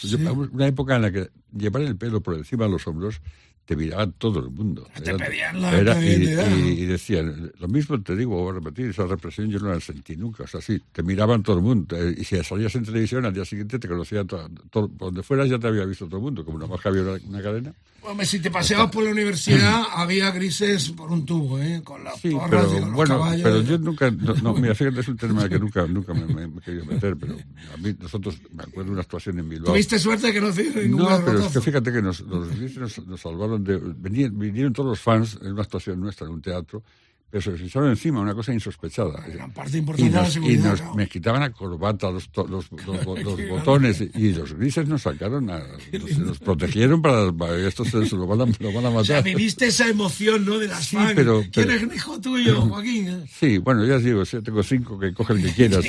[0.53, 3.21] Una época en la que llevar el pelo por encima de los hombros
[3.69, 4.89] te miraba todo el mundo.
[5.05, 9.07] Te pedían la era, y, y, decían, lo mismo te digo, voy a repetir, esa
[9.07, 10.45] represión yo no la sentí nunca.
[10.45, 11.95] O sea, sí, te miraban todo el mundo.
[11.95, 15.51] Eh, y si salías en televisión, al día siguiente te conocía todo, todo, donde fueras
[15.51, 17.75] ya te había visto todo el mundo, como una más había una cadena.
[18.03, 21.83] Hombre, si te paseabas por la universidad, había grises por un tubo, ¿eh?
[21.85, 25.17] Con las sí, pero, y los bueno, Pero yo nunca, no, mira, fíjate, es un
[25.17, 28.85] tema que nunca, nunca me, me, he querido meter, pero a mí, nosotros, me acuerdo
[28.85, 29.73] de una actuación en Bilbao.
[29.73, 33.05] ¿Tuviste suerte que no hicieron ningún No, pero es que fíjate que nos, los grises
[33.07, 33.79] nos, salvaron de...
[33.79, 36.83] vinieron todos los fans en una actuación nuestra en un teatro
[37.31, 39.23] pero se les echaron encima, una cosa insospechada.
[39.55, 44.33] parte importante y nos, y nos me quitaban la corbata, los, los, los, botones, y
[44.33, 45.63] los grises nos sacaron, a,
[46.19, 47.29] nos, protegieron para,
[47.67, 49.01] esto se, lo, van a, lo van a matar.
[49.01, 50.59] O sea, viviste esa emoción, ¿no?
[50.59, 51.13] De las sí, fans.
[51.15, 53.27] Pero, ¿Quién es hijo tuyo, Joaquín?
[53.39, 55.85] Sí, bueno, ya digo, tengo cinco que cogen el que quieras.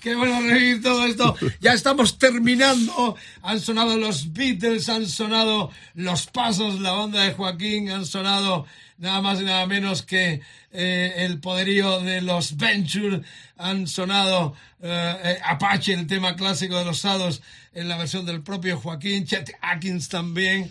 [0.00, 1.34] Qué bueno revivir todo esto.
[1.60, 3.16] Ya estamos terminando.
[3.42, 8.66] Han sonado los Beatles, han sonado los pasos, la banda de Joaquín, han sonado
[8.98, 10.40] nada más y nada menos que
[10.72, 13.22] eh, el poderío de los Venture,
[13.56, 17.42] han sonado eh, eh, Apache, el tema clásico de los Sados,
[17.72, 20.70] en la versión del propio Joaquín, Chet Atkins también,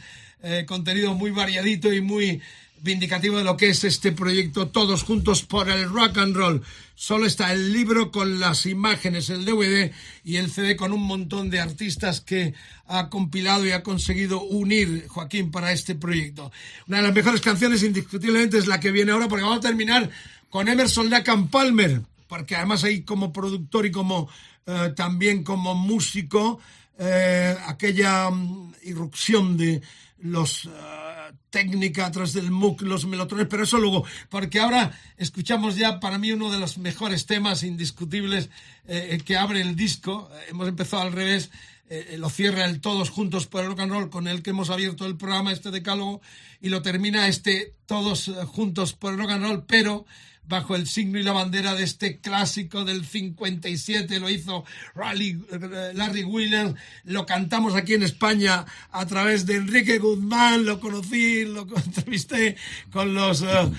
[0.67, 2.41] contenido muy variadito y muy
[2.81, 6.63] vindicativo de lo que es este proyecto Todos Juntos por el Rock and Roll.
[7.01, 9.93] Solo está el libro con las imágenes, el DVD
[10.25, 12.53] y el CD con un montón de artistas que
[12.87, 16.51] ha compilado y ha conseguido unir Joaquín para este proyecto.
[16.89, 20.09] Una de las mejores canciones indiscutiblemente es la que viene ahora porque vamos a terminar
[20.49, 24.29] con Emerson Lake Palmer, porque además ahí como productor y como
[24.67, 26.59] eh, también como músico,
[26.97, 29.81] eh, aquella mm, irrupción de
[30.19, 30.65] los...
[30.65, 31.08] Eh,
[31.49, 36.31] técnica atrás del MOOC, los melotrones, pero eso luego, porque ahora escuchamos ya para mí
[36.31, 38.49] uno de los mejores temas indiscutibles
[38.87, 40.29] eh, que abre el disco.
[40.47, 41.51] Hemos empezado al revés,
[41.89, 45.17] eh, lo cierra el Todos Juntos por el Rock con el que hemos abierto el
[45.17, 46.21] programa, este decálogo,
[46.61, 50.05] y lo termina este Todos Juntos por el Rock pero
[50.49, 54.65] bajo el signo y la bandera de este clásico del 57, lo hizo
[54.95, 56.73] Larry Wheeler,
[57.05, 62.57] lo cantamos aquí en España a través de Enrique Guzmán, lo conocí, lo entrevisté
[62.91, 63.41] con los...
[63.41, 63.71] Uh,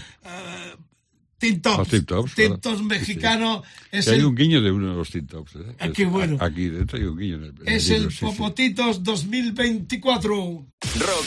[1.40, 1.88] Tintops,
[2.34, 3.62] Tintops mexicanos.
[3.90, 5.54] hay un guiño de uno de los Tintops.
[5.56, 5.74] ¿eh?
[5.78, 6.36] Aquí, ah, bueno.
[6.38, 7.36] aquí dentro hay un guiño.
[7.36, 10.34] En el, es el, Popotitos 2024.
[10.34, 11.26] Rock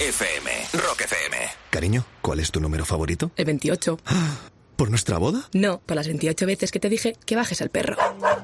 [0.00, 0.50] FM.
[0.74, 1.36] Rock FM.
[1.70, 3.32] Cariño, ¿cuál es tu número favorito?
[3.36, 3.98] El 28.
[4.78, 5.48] ¿Por nuestra boda?
[5.54, 7.96] No, por las 28 veces que te dije que bajes al perro.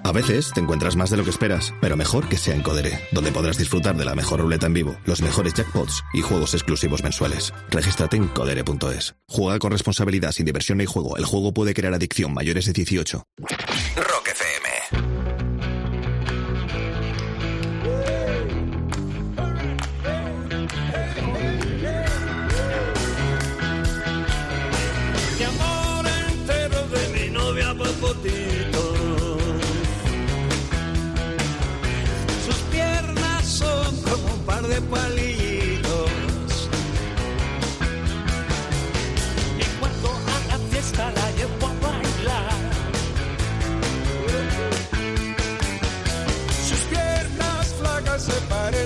[0.02, 2.98] A veces te encuentras más de lo que esperas, pero mejor que sea en Codere,
[3.12, 7.04] donde podrás disfrutar de la mejor ruleta en vivo, los mejores jackpots y juegos exclusivos
[7.04, 7.54] mensuales.
[7.70, 9.14] Regístrate en codere.es.
[9.28, 11.16] Juega con responsabilidad sin diversión ni juego.
[11.16, 13.28] El juego puede crear adicción mayores de 18.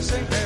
[0.00, 0.37] Se parecen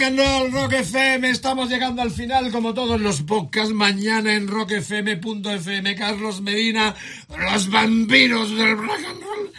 [0.00, 4.48] Rock and Roll, Rock FM, estamos llegando al final como todos los podcasts mañana en
[4.48, 6.94] rockfm.fm, Carlos Medina,
[7.28, 9.52] los vampiros del rock and roll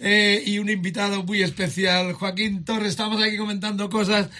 [0.00, 4.30] eh, y un invitado muy especial, Joaquín Torres, estamos aquí comentando cosas.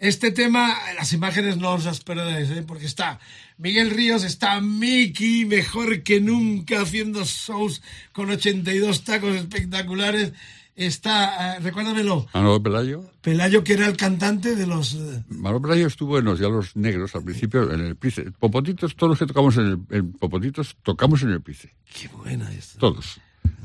[0.00, 2.64] Este tema, las imágenes no os las perdáis, ¿eh?
[2.66, 3.20] porque está
[3.56, 7.82] Miguel Ríos, está Miki, mejor que nunca, haciendo shows
[8.12, 10.32] con 82 tacos espectaculares.
[10.76, 13.04] Está, eh, recuérdamelo, Manolo Pelayo.
[13.20, 14.94] Pelayo, que era el cantante de los...
[14.94, 18.24] eh, Manolo Pelayo estuvo en los Diálogos Negros al principio en el Price.
[18.32, 21.72] Popotitos, todos los que tocamos en el en Popotitos, tocamos en el Price.
[21.92, 22.74] Qué buena es.
[22.78, 23.20] Todos.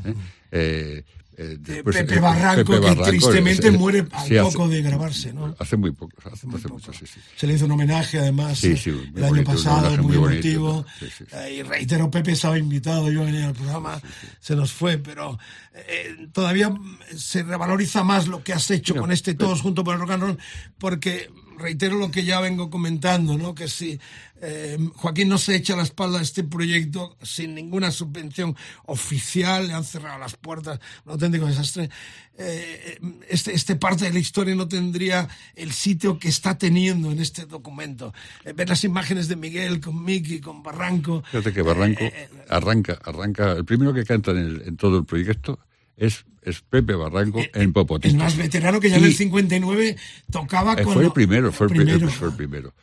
[0.05, 0.13] ¿eh?
[0.51, 1.03] Eh,
[1.41, 5.55] eh, después, Pepe Barranco, Pepe que tristemente muere al sí, hace- poco de grabarse, ¿no?
[5.57, 7.19] Hace muy poco, hace, hace mucho, sí, sí.
[7.37, 8.75] Se le hizo un homenaje, además, el
[9.15, 10.85] año bonito, pasado, muy, muy emotivo.
[11.31, 14.01] Eh, y reitero, Pepe estaba invitado, yo venía al programa,
[14.41, 15.39] se nos fue, pero
[15.73, 16.73] eh, todavía
[17.15, 20.23] se revaloriza más lo que has hecho con este Todos Juntos por el Rock and
[20.23, 20.37] Roll,
[20.77, 23.53] porque reitero lo que ya vengo comentando, ¿no?
[23.55, 23.99] Que si
[24.41, 28.55] eh, Joaquín no se echa la espalda a este proyecto sin ninguna subvención
[28.85, 31.89] oficial, le han cerrado las puertas, un auténtico desastre.
[32.37, 37.19] Eh, este, este parte de la historia no tendría el sitio que está teniendo en
[37.19, 38.13] este documento.
[38.45, 41.21] Eh, ver las imágenes de Miguel con Miki, con Barranco.
[41.31, 42.05] Fíjate que Barranco
[42.47, 45.59] arranca, arranca, el primero que canta en, en todo el proyecto
[45.97, 48.07] es, es Pepe Barranco en Popotito.
[48.07, 49.97] El más veterano que ya en el 59
[50.31, 50.93] tocaba con...
[50.93, 52.09] Fue el primero, fue el primero.
[52.09, 52.73] Fue el primero.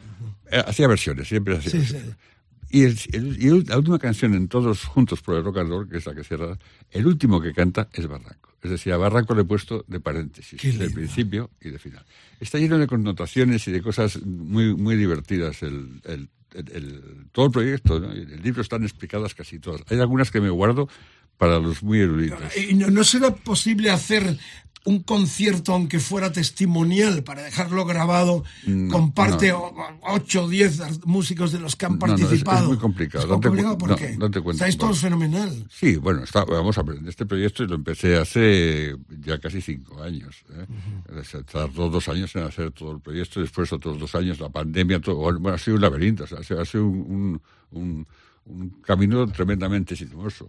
[0.51, 2.17] Hacía versiones, siempre hacía versiones.
[2.71, 6.07] Y, el, la última canción en Todos Juntos por el Rock and Roll, que es
[6.07, 6.59] la que cierra,
[6.91, 8.55] el último que canta es Barranco.
[8.63, 12.05] Es decir, a Barranco le he puesto de paréntesis, del principio y de final.
[12.41, 16.29] Está lleno de connotaciones y de cosas muy, muy divertidas el, el,
[17.31, 18.01] todo el proyecto.
[18.01, 18.11] ¿no?
[18.11, 19.83] El libro están explicadas casi todas.
[19.89, 20.89] Hay algunas que me guardo
[21.39, 22.41] para los muy eruditos.
[22.57, 24.37] ¿Y no, no será posible hacer
[24.87, 28.45] un concierto, aunque fuera testimonial, para dejarlo grabado,
[28.91, 32.63] con parte ocho o diez músicos de los que han participado.
[32.63, 33.25] es, muy complicado.
[33.25, 33.77] ¿Es complicado?
[33.77, 34.17] ¿Por qué?
[34.53, 35.67] Estáis todos fenomenal.
[35.71, 40.03] Sí, bueno, está, vamos a aprender este proyecto y lo empecé hace ya casi cinco
[40.03, 40.45] años.
[40.51, 41.23] ¿eh?
[41.51, 45.17] Tardó dos años en hacer todo el proyecto, después otros dos años la pandemia, todo,
[45.17, 47.41] bueno, ha sido un laberinto, o sea, ha sido un,
[47.73, 48.07] un,
[48.47, 50.49] un camino tremendamente sinuoso.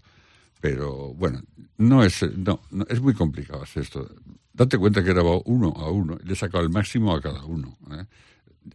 [0.61, 1.41] Pero bueno,
[1.77, 2.59] no es, no,
[2.89, 4.09] es muy complicado hacer esto.
[4.53, 7.43] Date cuenta que he grabado uno a uno, le he sacado el máximo a cada
[7.45, 7.77] uno.
[7.91, 8.05] ¿eh?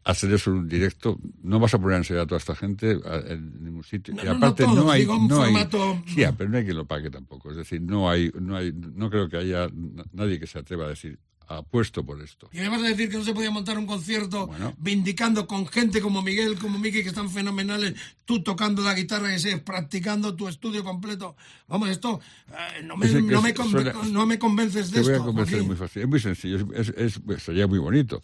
[0.04, 2.98] Hacer eso en un directo, no vas a poner a enseñar a toda esta gente
[3.26, 4.14] en ningún sitio.
[4.14, 5.54] y aparte no, hay, no hay,
[6.06, 7.50] sí, pero no hay quien lo pague tampoco.
[7.50, 9.68] Es decir, no hay, no hay, no creo que haya
[10.12, 12.48] nadie que se atreva a decir, apuesto por esto.
[12.52, 16.00] Y me vas a decir que no se podía montar un concierto vindicando con gente
[16.00, 17.94] como Miguel, como Miki, que están fenomenales,
[18.24, 21.36] tú tocando la guitarra, sigues practicando tu estudio completo.
[21.68, 23.52] Vamos, esto eh, no, me, no, me
[24.10, 25.12] no, me, convences de esto.
[25.12, 26.02] Voy a convencer muy fácil.
[26.02, 28.22] Es muy sencillo, es, es, sería muy bonito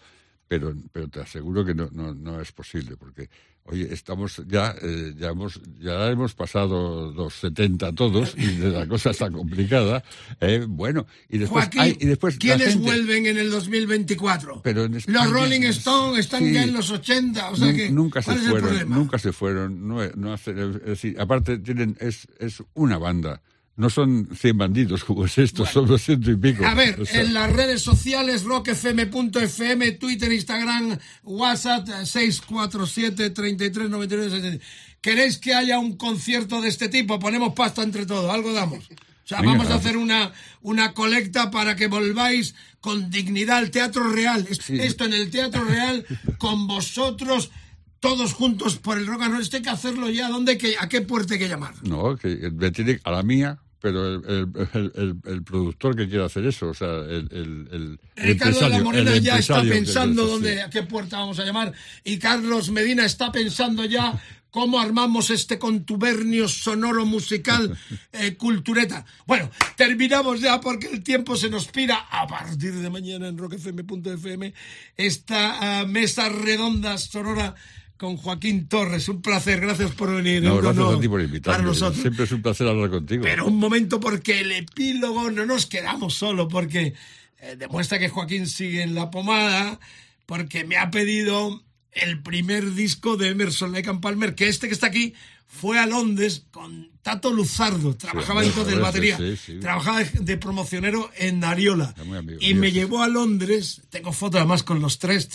[0.49, 3.29] pero, pero te aseguro que no, no, no es posible, porque,
[3.65, 9.11] oye, estamos ya, eh, ya, hemos, ya hemos pasado los 70 todos y la cosa
[9.11, 10.03] está complicada.
[10.41, 11.69] Eh, bueno, y después...
[11.77, 14.63] hay, y después ¿Quiénes vuelven en el 2024?
[14.63, 17.91] Pero los Rolling Stones están ya en los 80, o sea que...
[17.91, 19.87] Nunca se fueron, nunca se fueron.
[19.87, 23.43] No, no es decir, aparte, tienen, es, es una banda
[23.79, 26.67] no son 100 bandidos como es esto, son 200 y pico.
[26.67, 34.61] A ver, en las redes sociales, rockfm.fm, Twitter, Instagram, WhatsApp, 647 3399
[35.01, 37.21] ¿Queréis que haya un concierto de este tipo?
[37.21, 38.85] Ponemos pasta entre todos, algo damos.
[38.91, 40.33] O sea, vamos a hacer una,
[40.63, 44.45] una colecta para que volváis con dignidad al Teatro Real.
[44.49, 46.05] Esto en el Teatro Real,
[46.39, 47.53] con vosotros
[48.01, 49.43] todos juntos por el rock and roll.
[49.43, 50.29] Esto hay que hacerlo ya.
[50.29, 51.75] ¿Dónde, ¿A qué puerta hay que llamar?
[51.83, 56.45] No, que me tiene a la mía, pero el, el, el, productor que quiere hacer
[56.47, 57.29] eso, o sea, el,
[57.71, 61.73] el, Ricardo de la Morena ya está pensando dónde, a qué puerta vamos a llamar,
[62.05, 67.79] y Carlos Medina está pensando ya cómo armamos este contubernio sonoro musical
[68.13, 69.05] eh, cultureta.
[69.27, 72.07] Bueno, terminamos ya porque el tiempo se nos pira.
[72.11, 74.53] A partir de mañana en rockfm.fm
[74.97, 77.55] esta uh, mesa redonda sonora
[77.99, 79.09] con Joaquín Torres.
[79.09, 80.43] Un placer, gracias por venir.
[80.43, 81.75] No, gracias a ti por invitarme.
[81.75, 83.25] Siempre es un placer hablar contigo.
[83.25, 86.95] Pero un momento, porque el epílogo no nos quedamos solo, porque
[87.41, 89.79] eh, demuestra que Joaquín sigue en la pomada,
[90.25, 91.63] porque me ha pedido
[91.93, 95.15] el primer disco de Emerson Lake Palmer, que este que está aquí
[95.47, 99.19] fue a Londres con Tato Luzardo, trabajaba entonces de batería,
[99.61, 101.95] trabajaba de, promocionero en Ariola.
[102.39, 105.29] y me llevó a Londres, tengo fotos además con los tres,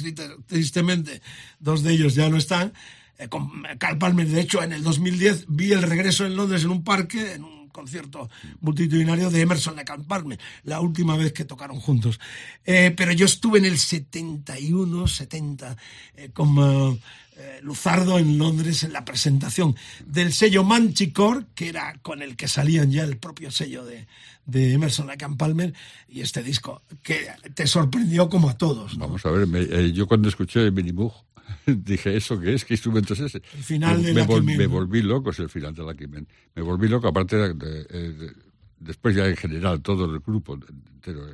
[0.45, 1.21] tristemente,
[1.59, 2.73] dos de ellos ya no están,
[3.17, 6.69] eh, con Carl Palmer, de hecho, en el 2010 vi el regreso en Londres en
[6.69, 8.30] un parque, en un concierto
[8.62, 12.22] multitudinario de Emerson Lake Palmer, la última vez que tocaron juntos.
[12.64, 15.76] Eh, pero yo estuve en el 71, 70,
[16.16, 16.98] eh, como
[17.36, 19.76] eh, Luzardo en Londres en la presentación
[20.06, 24.08] del sello Manchicore, que era con el que salían ya el propio sello de,
[24.54, 25.74] Emerson Lake Palmer,
[26.08, 28.98] y este disco, que te sorprendió como a todos.
[28.98, 31.14] Vamos a ver, yo cuando escuché Minimoog
[31.65, 32.65] dije, ¿eso qué es?
[32.65, 33.41] ¿Qué instrumento es ese?
[33.53, 36.28] El final me, de me, me volví loco, es el final de la Quimen.
[36.56, 38.34] Me volví loco, aparte de,
[38.80, 41.26] después ya en general, todo el grupo entero,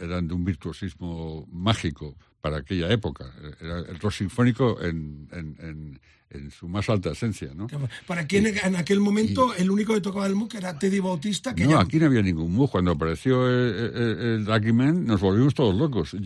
[0.00, 3.32] eran de un virtuosismo mágico para aquella época.
[3.60, 6.00] Era el rock sinfónico en, en,
[6.30, 7.66] en, su más alta esencia, ¿no?
[8.06, 11.54] Para quien en aquel momento el único que tocaba el MUC era Teddy Bautista.
[11.54, 12.70] Que no, aquí no había ningún MUC.
[12.70, 16.16] Cuando apareció el, el, Man nos volvimos todos locos.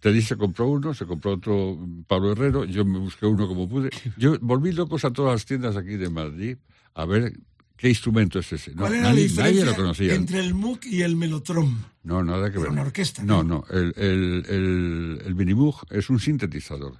[0.00, 3.90] Teddy se compró uno, se compró otro Pablo Herrero, yo me busqué uno como pude.
[4.18, 6.58] Yo volví locos a todas las tiendas aquí de Madrid
[6.94, 7.32] a ver
[7.84, 8.70] ¿Qué instrumento es ese?
[8.70, 10.14] No, ¿Cuál era la nadie, diferencia nadie lo conocía.
[10.14, 11.84] entre el MUC y el Melotron?
[12.02, 12.70] No, nada que ver.
[12.70, 13.62] una orquesta, No, no.
[13.68, 16.94] El, el, el, el Minimoog es un sintetizador.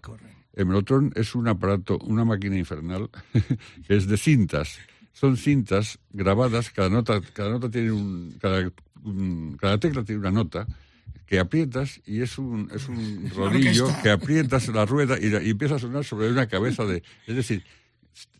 [0.52, 3.08] El Melotron es un aparato, una máquina infernal
[3.88, 4.76] que es de cintas.
[5.14, 8.70] Son cintas grabadas, cada nota, cada nota tiene un, cada,
[9.58, 10.66] cada tecla tiene una nota
[11.24, 15.76] que aprietas y es un, es un rodillo que aprietas la rueda y, y empieza
[15.76, 17.02] a sonar sobre una cabeza de...
[17.26, 17.64] Es decir,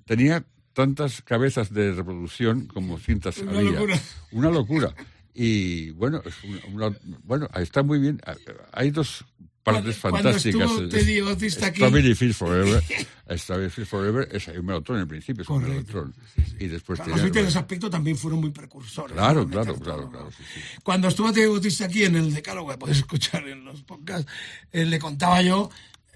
[0.05, 0.45] tenía
[0.75, 3.71] tantas cabezas de reproducción como cintas Una había.
[3.71, 4.01] locura.
[4.33, 4.95] Una locura.
[5.33, 8.21] Y bueno, es una- una- bueno, está muy bien.
[8.73, 9.25] Hay dos
[9.65, 10.57] partes Cuando- fantásticas.
[10.67, 12.83] cuando estuvo Teddy Bautista aquí- Strawberry Fields Forever.
[13.39, 16.15] Strawberry Forever es un melotron en principio, es un melotron.
[16.61, 19.15] Y después Los Beatles en ese aspecto también fueron muy precursores.
[19.17, 20.31] Claro, claro, claro, claro.
[20.37, 20.61] sí, sí.
[20.83, 24.31] Cuando estuvo Teddy Bautista aquí en el Decálogo, que podéis escuchar en los podcasts,
[24.71, 25.71] eh, le contaba yo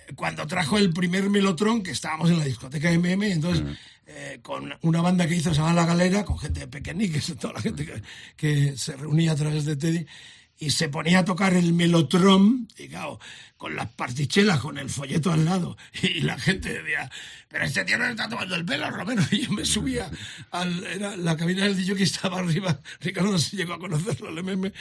[0.06, 3.64] eh, cuando trajo el primer Melotron, que estábamos en la discoteca MM, entonces
[4.10, 7.54] eh, con una banda que hizo, se llama La Galera, con gente de pequeñiques, toda
[7.54, 8.02] la gente que,
[8.36, 10.06] que se reunía a través de Teddy,
[10.58, 13.20] y se ponía a tocar el Melotron, y claro,
[13.56, 17.10] con las partichelas, con el folleto al lado, y la gente decía,
[17.48, 20.10] pero este tío no le está tomando el pelo, Romero, y yo me subía
[20.50, 24.28] al, era la cabina del DJ que estaba arriba, Ricardo no se llegó a conocerlo,
[24.30, 24.72] el MM,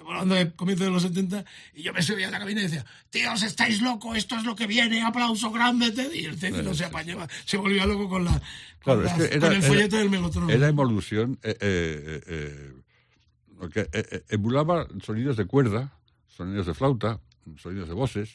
[0.00, 1.44] hablando de comienzo de los 70,
[1.74, 4.54] y yo me subía a la cabina y decía, tíos, estáis locos, esto es lo
[4.54, 8.24] que viene, aplauso grande, Teddy, y el Teddy no se apañaba, se volvía loco con
[8.24, 8.40] la...
[8.80, 10.50] Claro, con, es las- que era, con el era- folleto del Melotron.
[10.50, 11.38] Era evolución.
[11.42, 12.72] eh, eh, eh,
[13.60, 15.92] lo que, eh, eh, emulaba sonidos de cuerda,
[16.26, 17.20] sonidos de flauta,
[17.56, 18.30] sonidos de voces,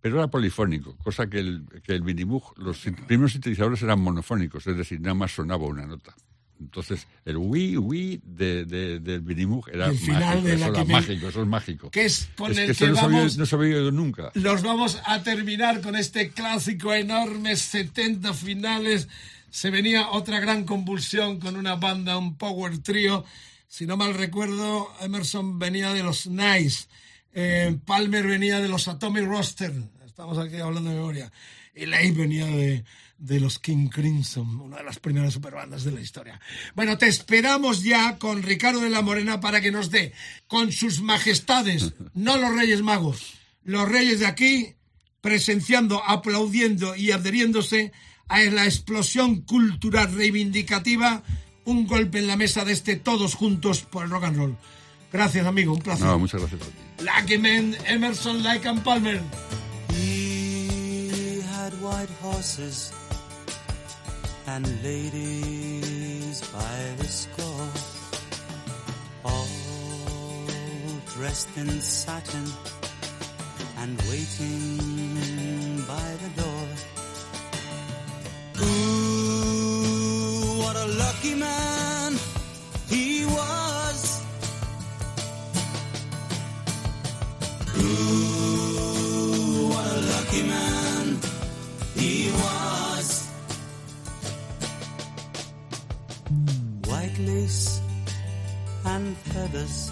[0.00, 4.76] pero era polifónico, cosa que el, que el Minimoog, los primeros sintetizadores eran monofónicos, es
[4.76, 6.14] decir, nada más sonaba una nota.
[6.58, 10.72] Entonces, el Wii Wii de, de- del Minimoog era El final mágico, de eso era
[10.74, 11.90] que me- mágico, eso es mágico.
[11.90, 14.30] Que es con el eso que no, se había, vamos- no se había oído nunca.
[14.34, 19.08] Los vamos a terminar con este clásico enorme, 70 finales.
[19.50, 23.24] Se venía otra gran convulsión con una banda, un power trio.
[23.70, 26.88] Si no mal recuerdo, Emerson venía de los Nice,
[27.32, 29.72] eh, Palmer venía de los Atomic Roster,
[30.04, 31.32] estamos aquí hablando de memoria,
[31.72, 32.84] y Leigh venía de,
[33.16, 36.40] de los King Crimson, una de las primeras superbandas de la historia.
[36.74, 40.12] Bueno, te esperamos ya con Ricardo de la Morena para que nos dé
[40.48, 44.74] con sus majestades, no los Reyes Magos, los Reyes de aquí,
[45.20, 47.92] presenciando, aplaudiendo y adheriéndose
[48.26, 51.22] a la explosión cultural reivindicativa,
[51.70, 54.56] un golpe en la mesa de este Todos Juntos por el Rock and Roll.
[55.12, 56.06] Gracias, amigo, un placer.
[56.06, 57.04] No, muchas gracias a ti.
[57.04, 59.20] Lucky Men, Emerson, Lake and Palmer.
[59.92, 62.92] He had white horses
[64.46, 67.68] and ladies by the score,
[69.24, 69.46] all
[71.14, 72.44] dressed in satin
[73.78, 76.68] and waiting by the door.
[78.62, 79.09] Ooh,
[80.72, 82.12] what a lucky man
[82.88, 84.22] he was.
[87.76, 91.18] Ooh, what a lucky man
[91.96, 93.08] he was.
[96.86, 97.80] White lace
[98.84, 99.90] and feathers,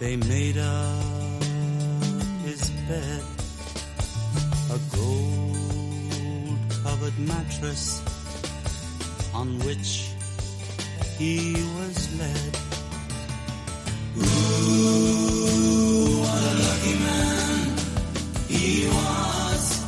[0.00, 1.42] they made up
[2.46, 3.22] his bed.
[4.76, 8.09] A gold covered mattress
[9.34, 10.10] on which
[11.18, 12.58] he was led.
[14.18, 15.40] Ooh,
[16.20, 17.78] what a lucky man
[18.48, 19.79] he was.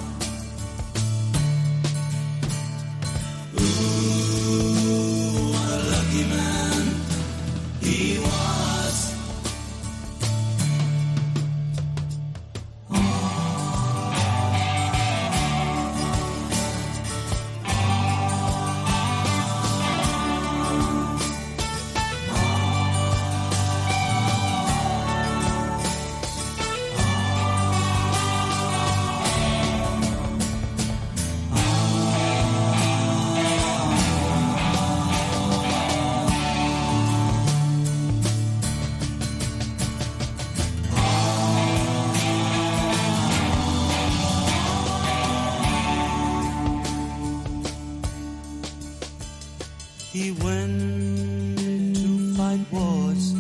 [50.33, 53.35] He went to fight wars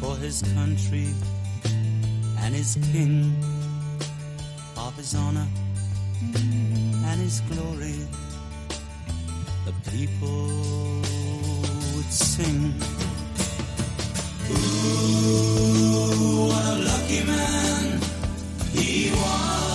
[0.00, 1.06] for his country
[2.40, 3.36] and his king,
[4.76, 5.46] of his honor
[6.34, 7.94] and his glory.
[9.66, 10.48] The people
[11.94, 12.74] would sing.
[14.50, 18.00] Ooh, what a lucky man
[18.72, 19.71] he was.